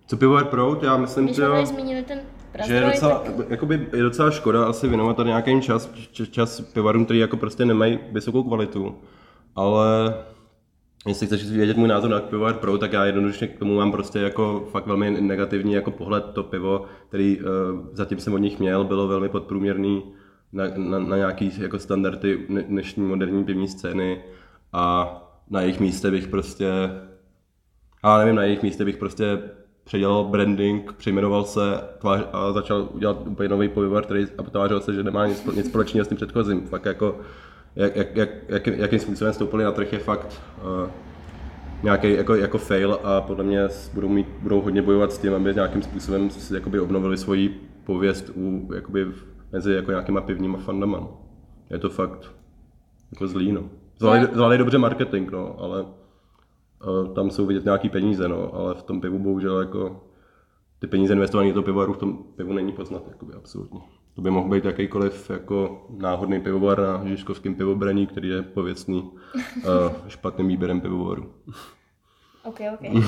[0.08, 0.84] Co pivovar Prout?
[0.84, 1.44] Já myslím, Když že...
[1.58, 2.22] Když zmínili ten
[2.66, 3.50] že je docela, tak...
[3.50, 5.92] jakoby, je docela škoda asi věnovat tady nějaký čas,
[6.32, 8.96] čas pivarům, který jako prostě nemají vysokou kvalitu.
[9.56, 10.14] Ale
[11.08, 14.20] jestli chceš vědět můj názor na pivovar Pro, tak já jednoduše k tomu mám prostě
[14.20, 16.26] jako fakt velmi negativní jako pohled.
[16.26, 17.46] To pivo, který uh,
[17.94, 20.04] zatím jsem od nich měl, bylo velmi podprůměrný
[20.54, 24.24] na, na, na nějaký jako standardy dnešní moderní pivní scény
[24.74, 25.14] a
[25.50, 26.72] na jejich místě bych prostě,
[28.04, 29.40] a nevím, na jejich místě bych prostě
[29.88, 34.94] předělal branding, přejmenoval se tvář, a začal dělat úplně nový pivovar, který a tvářil se,
[34.94, 36.62] že nemá nic, nic společného s tím předchozím.
[36.62, 37.20] Fakt jako
[37.76, 40.90] jak, jak, jak, jak, jakým způsobem stoupili na trh je fakt uh,
[41.84, 45.54] nějaký jako, jako fail a podle mě budou, mít, budou hodně bojovat s tím, aby
[45.54, 49.08] nějakým způsobem si jakoby obnovili svoji pověst u, jakoby
[49.52, 50.98] mezi jako nějakýma pivníma fandama.
[50.98, 51.22] No.
[51.70, 52.32] Je to fakt
[53.12, 53.64] jako zlý, no.
[54.00, 55.86] Zvládli, zvládli dobře marketing, no, ale
[56.86, 60.04] uh, tam jsou vidět nějaký peníze, no, ale v tom pivu bohužel jako
[60.80, 63.80] ty peníze investované do toho pivovaru v tom pivu není poznat, jakoby absolutně.
[64.16, 69.62] To by mohl být jakýkoliv jako náhodný pivovar na Žižkovském pivobraní, který je pověcný uh,
[70.08, 71.34] špatným výběrem pivovaru.
[72.44, 73.04] OK, OK.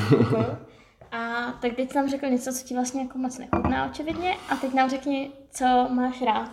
[1.12, 4.36] A tak teď nám řekl něco, co ti vlastně jako moc nechutná, očividně.
[4.50, 6.52] A teď nám řekni, co máš rád.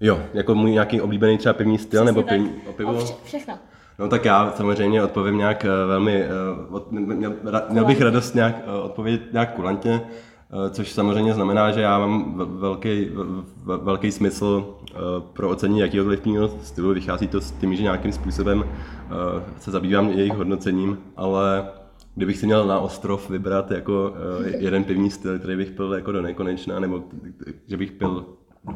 [0.00, 2.98] Jo, jako můj nějaký oblíbený třeba pivní styl Přesně nebo pivní, pivo?
[2.98, 3.58] Vše, všechno.
[3.98, 6.24] No tak já samozřejmě odpovím nějak uh, velmi,
[6.68, 7.34] uh, od, měl,
[7.70, 10.00] měl bych radost nějak uh, odpovědět nějak kulantně.
[10.54, 13.08] Eh, což samozřejmě znamená, že já mám velký,
[13.64, 14.94] velký smysl eh,
[15.32, 16.20] pro ocení jakýkoliv
[16.62, 16.94] stylu.
[16.94, 19.10] Vychází to s tím, že nějakým způsobem eh,
[19.60, 21.68] se zabývám jejich hodnocením, ale
[22.14, 24.14] kdybych si měl na ostrov vybrat jako
[24.58, 27.04] jeden pivní styl, který bych pil jako do nekonečna, nebo
[27.66, 28.24] že bych pil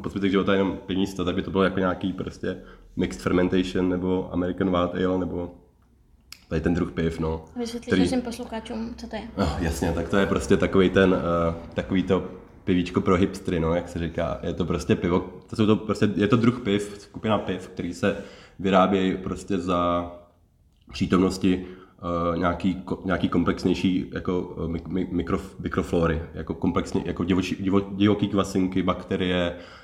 [0.02, 2.56] po zbytek života jenom pivní styl, tak by to bylo jako nějaký prostě
[2.98, 5.54] mixed fermentation, nebo American Wild Ale, nebo
[6.48, 7.44] tady ten druh piv, no.
[7.56, 8.06] Vysvětlíš který...
[8.06, 9.22] všem posluchačům, co to je?
[9.38, 12.28] No, jasně, tak to je prostě takový ten, uh, takový to
[12.64, 14.38] pivíčko pro hipstry, no, jak se říká.
[14.42, 15.20] Je to prostě pivo,
[15.50, 18.16] to jsou to prostě, je to druh piv, skupina piv, který se
[18.58, 20.12] vyrábějí prostě za
[20.92, 24.68] přítomnosti uh, nějaký, nějaký komplexnější jako uh,
[25.10, 29.77] mikro, mikroflory, jako komplexně, jako divočí, divo, divoký kvasinky, bakterie, Eh,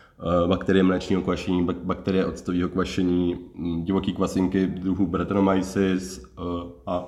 [0.47, 6.43] bakterie mléčního kvašení, bakterie octového kvašení, mm, divoký kvasinky druhů Brettanomyces eh,
[6.87, 7.05] a,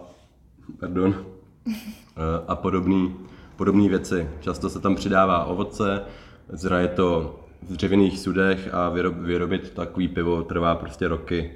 [0.80, 1.14] pardon,
[1.66, 3.08] eh, a podobné
[3.56, 4.28] podobné věci.
[4.40, 6.02] Často se tam přidává ovoce,
[6.48, 11.52] zraje to v dřevěných sudech a vyrob, vyrobit takový pivo trvá prostě roky.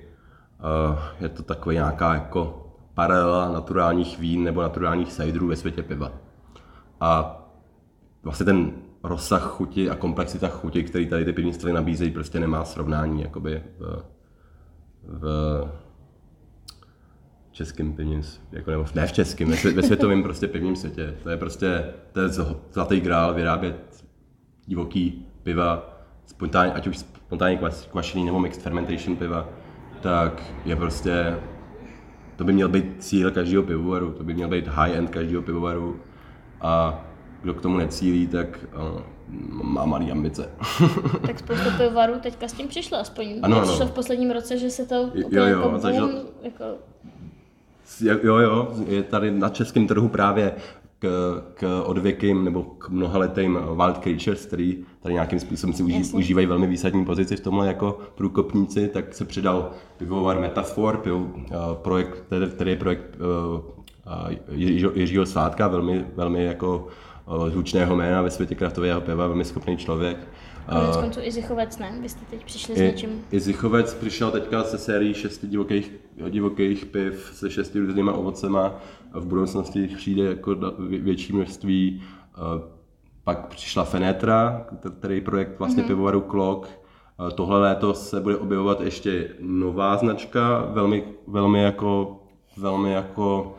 [1.21, 6.13] Je to takový nějaká jako paralela naturálních vín nebo naturálních ciderů ve světě piva.
[7.01, 7.41] A
[8.23, 8.73] vlastně ten
[9.03, 13.63] rozsah chuti a komplexita chuti, který tady ty pivní styly nabízejí, prostě nemá srovnání jakoby
[13.79, 14.03] v,
[15.05, 15.71] v
[17.53, 18.23] českým pivním,
[18.53, 21.15] jako nebo ne v českém, ve, ve světovém prostě pivním světě.
[21.23, 22.29] To je prostě, to je
[22.73, 24.05] zlatý grál vyrábět
[24.67, 29.49] divoký piva, spontánně, ať už spontánně kvašený nebo mixed fermentation piva,
[30.01, 31.39] tak je prostě,
[32.37, 36.01] to by měl být cíl každého pivovaru, to by měl být high-end každého pivovaru
[36.61, 37.05] a
[37.43, 39.01] kdo k tomu necílí, tak uh,
[39.63, 40.51] má malý ambice.
[41.27, 43.67] tak spousta pivovarů teďka s tím přišlo, aspoň ano, ano.
[43.67, 46.25] přišlo v posledním roce, že se to jo, jo, jako boom, zažil...
[46.43, 46.65] jako...
[48.23, 50.53] Jo, jo, je tady na českém trhu právě
[51.01, 56.47] k, k odvěkým nebo k mnohaletým wild creatures, který tady nějakým způsobem si uží, užívají
[56.47, 61.31] velmi výsadní pozici v tomhle jako průkopníci, tak se přidal pivovar Metafor, pivo, uh,
[61.75, 62.25] projekt,
[62.55, 63.61] který, je projekt uh,
[64.95, 66.87] Jiřího, Svádka, velmi, velmi jako
[67.49, 70.29] zvučného jména ve světě kraftového piva, velmi schopný člověk.
[70.69, 71.93] Konec konců i Zichovec, ne?
[72.03, 73.25] Vy jste teď přišli s něčím.
[73.31, 75.93] I Zichovec přišel teďka se sérií šesti divokých,
[76.29, 78.75] divokých piv se šesti různýma ovocema.
[79.13, 82.03] V budoucnosti přijde jako větší množství.
[83.25, 84.67] Pak přišla Fenetra,
[84.99, 85.87] který projekt vlastně mm-hmm.
[85.87, 86.69] pivovaru Klok.
[87.35, 92.21] Tohle léto se bude objevovat ještě nová značka, velmi, velmi jako,
[92.57, 93.55] velmi jako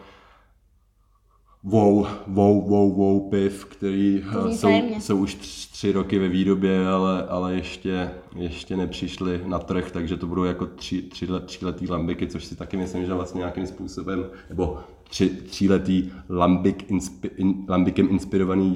[1.64, 5.36] wow, wow, wow, wow piv, který eh, jsou, jsou už
[5.72, 10.66] tři roky ve výrobě, ale, ale ještě, ještě nepřišly na trh, takže to budou jako
[10.66, 16.12] tři, tři, tříletý lambiky, což si taky myslím, že vlastně nějakým způsobem, nebo tři, tříletý
[16.30, 18.76] lambik, inspi, in, lambikem inspirovaný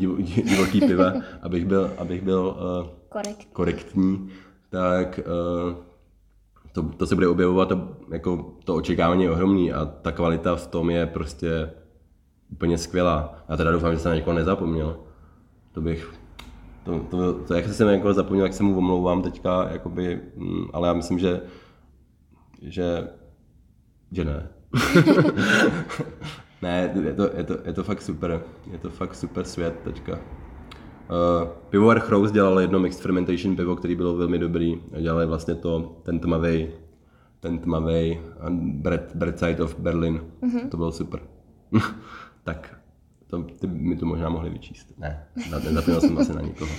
[0.49, 3.47] divoký piva, abych byl, abych byl uh, Korekt.
[3.53, 4.29] korektní,
[4.69, 5.19] tak
[5.67, 5.75] uh,
[6.71, 10.67] to, to se bude objevovat a jako to očekávání je ohromný a ta kvalita v
[10.67, 11.69] tom je prostě
[12.51, 13.35] úplně skvělá.
[13.49, 14.97] Já teda doufám, že se na někoho nezapomněl.
[15.71, 16.13] To bych,
[16.83, 20.65] to, to, to, to jak jsem jako zapomněl, jak se mu omlouvám teďka, jakoby, mm,
[20.73, 21.41] ale já myslím, že,
[22.61, 23.07] že,
[24.11, 24.49] že ne.
[26.61, 28.41] ne, je to, je, to, je to fakt super,
[28.71, 30.13] je to fakt super svět teďka.
[30.13, 34.81] Uh, pivovar Chrous dělal jedno mixed fermentation pivo, který bylo velmi dobrý.
[35.01, 36.67] Dělali vlastně to, ten tmavý,
[37.39, 38.19] ten tmavý
[38.59, 40.21] Bread, Bread Side of Berlin.
[40.43, 40.69] Mm-hmm.
[40.69, 41.19] To bylo super.
[42.45, 42.75] tak
[43.27, 44.87] to, ty mi to možná mohli vyčíst.
[44.97, 45.23] Ne,
[45.63, 46.71] nezapomněl jsem asi na nikoho.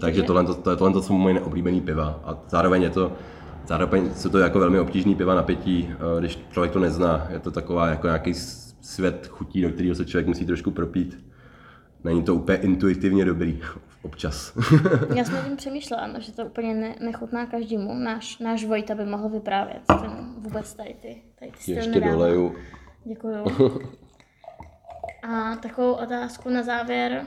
[0.00, 3.12] Takže tohle, to, tohle, tohle jsou moje neoblíbený piva a zároveň je to,
[3.66, 7.26] zároveň jsou to jako velmi obtížný piva na pití, eh, když člověk to nezná.
[7.30, 8.34] Je to taková jako nějaký
[8.80, 11.24] svět chutí, do kterého se člověk musí trošku propít.
[12.04, 13.60] Není to úplně intuitivně dobrý
[14.02, 14.56] občas.
[15.14, 17.94] Já jsem tím přemýšlela, že to úplně ne, nechutná každému.
[17.94, 22.54] Náš, náš Vojta by mohl vyprávět ten, vůbec tady ty, tady ty Ještě doleju
[23.04, 23.44] Děkuju.
[25.28, 27.26] A takovou otázku na závěr.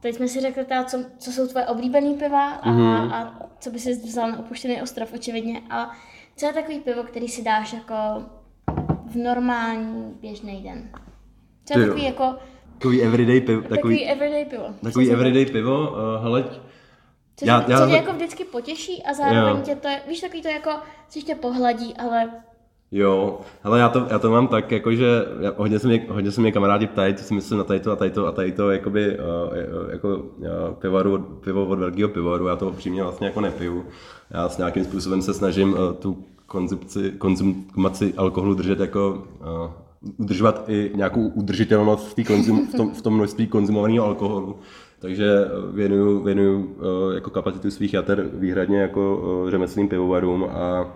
[0.00, 3.12] Teď jsme si řekli, teda, co, co jsou tvoje oblíbené piva a, mm-hmm.
[3.12, 5.62] a co by si vzal na opuštěný ostrov, očividně.
[5.70, 5.90] A
[6.36, 7.94] co je takový pivo, který si dáš jako
[9.06, 10.90] v normální běžný den?
[11.64, 12.34] Co je takový jako...
[12.72, 13.62] Takový everyday pivo.
[13.62, 14.64] Takový, takový everyday pivo.
[14.82, 16.44] Takový everyday pivo, uh, hele,
[17.36, 19.62] co, já, já, co tě jako vždycky potěší a zároveň jo.
[19.64, 20.70] tě to, víš, takový to jako,
[21.08, 22.30] co tě pohladí, ale
[22.92, 25.24] Jo, ale já to, já to mám tak, jako, že
[25.56, 28.26] hodně se mě, hodně se mě kamarádi ptají, co si myslím na tadyto a tadyto
[28.26, 30.46] a tadyto, jakoby, uh, jako uh,
[30.78, 33.84] pivaru, pivo od velkého pivovaru, já to upřímně vlastně jako nepiju.
[34.30, 39.70] Já s nějakým způsobem se snažím uh, tu konzumci, konzumaci alkoholu držet jako uh,
[40.18, 44.56] udržovat i nějakou udržitelnost v, konzum, v, tom, v tom množství konzumovaného alkoholu.
[44.98, 50.86] Takže věnuju, věnuju uh, jako kapacitu svých jater výhradně jako uh, řemeslným pivovarům a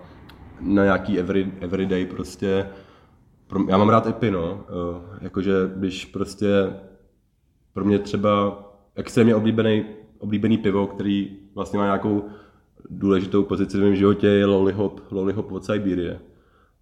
[0.61, 2.69] na nějaký every, everyday prostě,
[3.69, 6.49] já mám rád ipy, no, eh, jakože když prostě
[7.73, 8.63] pro mě třeba
[8.95, 9.85] extrémně oblíbený,
[10.19, 12.25] oblíbený pivo, který vlastně má nějakou
[12.91, 16.21] důležitou pozici v mém životě, je Lollihop, Lollihop od Siberie.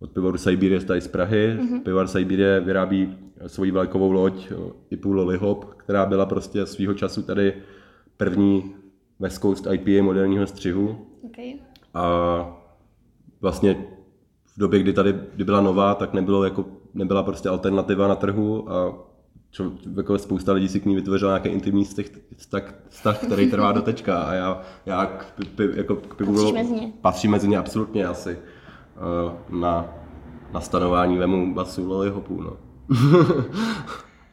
[0.01, 1.59] Od pivovaru Siberie tady z Prahy.
[1.61, 1.83] Mm-hmm.
[1.83, 4.55] Pivovar Siberie vyrábí svoji vlajkovou loď eh,
[4.91, 7.53] IPU Lollihop, která byla prostě svýho času tady
[8.17, 8.75] první
[9.21, 11.07] West Coast IPA moderního střihu.
[11.23, 11.55] Okay.
[11.95, 12.60] A
[13.41, 13.87] vlastně
[14.57, 16.65] v době, kdy tady kdy byla nová, tak nebylo jako,
[16.95, 18.95] nebyla prostě alternativa na trhu a
[19.51, 22.05] čo, jako spousta lidí si k ní vytvořila nějaký intimní vztah,
[22.37, 25.27] vztah, vztah který trvá do teďka a já, já k,
[25.57, 26.93] pi, jako k pivu patří mezi ně.
[27.01, 29.95] patří mezi ně absolutně asi uh, na,
[30.53, 32.57] na stanování vemu basu lollyhopu, no.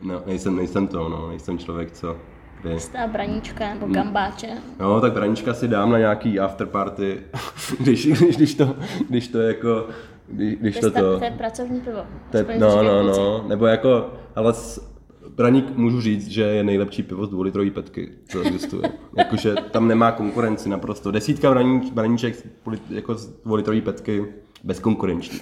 [0.02, 2.16] no, nejsem, nejsem to, no, nejsem člověk, co
[2.62, 2.74] kdy...
[2.74, 4.48] Jistá braníčka nebo gambáče.
[4.80, 7.20] No, tak braníčka si dám na nějaký afterparty,
[7.80, 8.76] když, když, když, to,
[9.10, 9.88] když to jako
[10.28, 12.00] když, když to, to, to, je pracovní pivo.
[12.32, 14.98] To je, no, no, no, nebo jako, ale s,
[15.38, 18.82] Braník můžu říct, že je nejlepší pivo z dvoulitrový petky, co existuje.
[19.18, 21.12] Jakože tam nemá konkurenci naprosto.
[21.12, 22.48] Desítka braníč, braníček
[22.90, 24.26] jako z dvoulitrový petky
[24.64, 25.40] bezkonkurenční.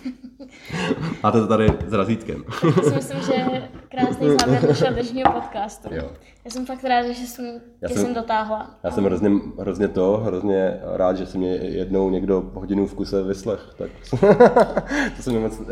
[1.24, 2.44] Máte to tady s razítkem.
[2.66, 5.90] Já si myslím, že je krásný závěr našeho dnešního podcastu.
[5.92, 6.10] Jo.
[6.46, 7.46] Já jsem fakt rád, že jsem,
[7.82, 8.80] já jsem, jsem dotáhla.
[8.84, 13.24] Já jsem hrozně, hrozně to, hrozně rád, že se mě jednou někdo hodinu v kuse
[13.24, 13.76] vyslech.
[13.78, 13.90] Tak
[15.18, 15.66] to se mi moc, eh,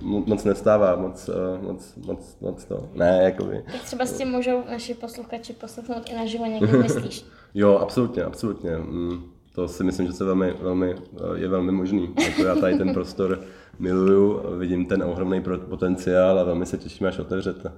[0.00, 2.88] moc nestává, moc, eh, moc, moc, moc to.
[2.94, 3.64] Ne, jakoby.
[3.72, 7.24] Tak třeba s tím můžou naši posluchači poslechnout i naživo někdy, myslíš?
[7.54, 8.76] jo, absolutně, absolutně.
[8.76, 10.94] Mm to si myslím, že se velmi, velmi,
[11.34, 12.14] je velmi možný.
[12.24, 13.40] Jako já tady ten prostor
[13.78, 17.72] miluju, vidím ten ohromný potenciál a velmi se těším, až otevřete.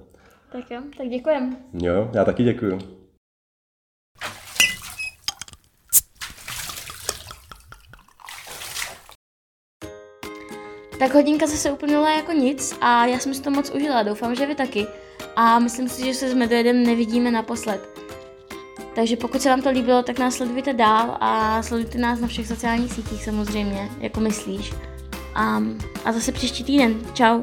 [0.51, 1.57] Tak jo, tak děkujem.
[1.73, 2.79] Jo, já taky děkuju.
[10.99, 14.45] tak hodinka zase uplynula jako nic a já jsem si to moc užila, doufám, že
[14.45, 14.87] vy taky.
[15.35, 18.08] A myslím si, že se s Medvedem nevidíme naposled.
[18.99, 22.47] Takže pokud se vám to líbilo, tak nás sledujte dál a sledujte nás na všech
[22.47, 24.73] sociálních sítích samozřejmě, jako myslíš.
[25.35, 25.63] A,
[26.05, 26.99] a zase příští týden.
[27.13, 27.41] Čau.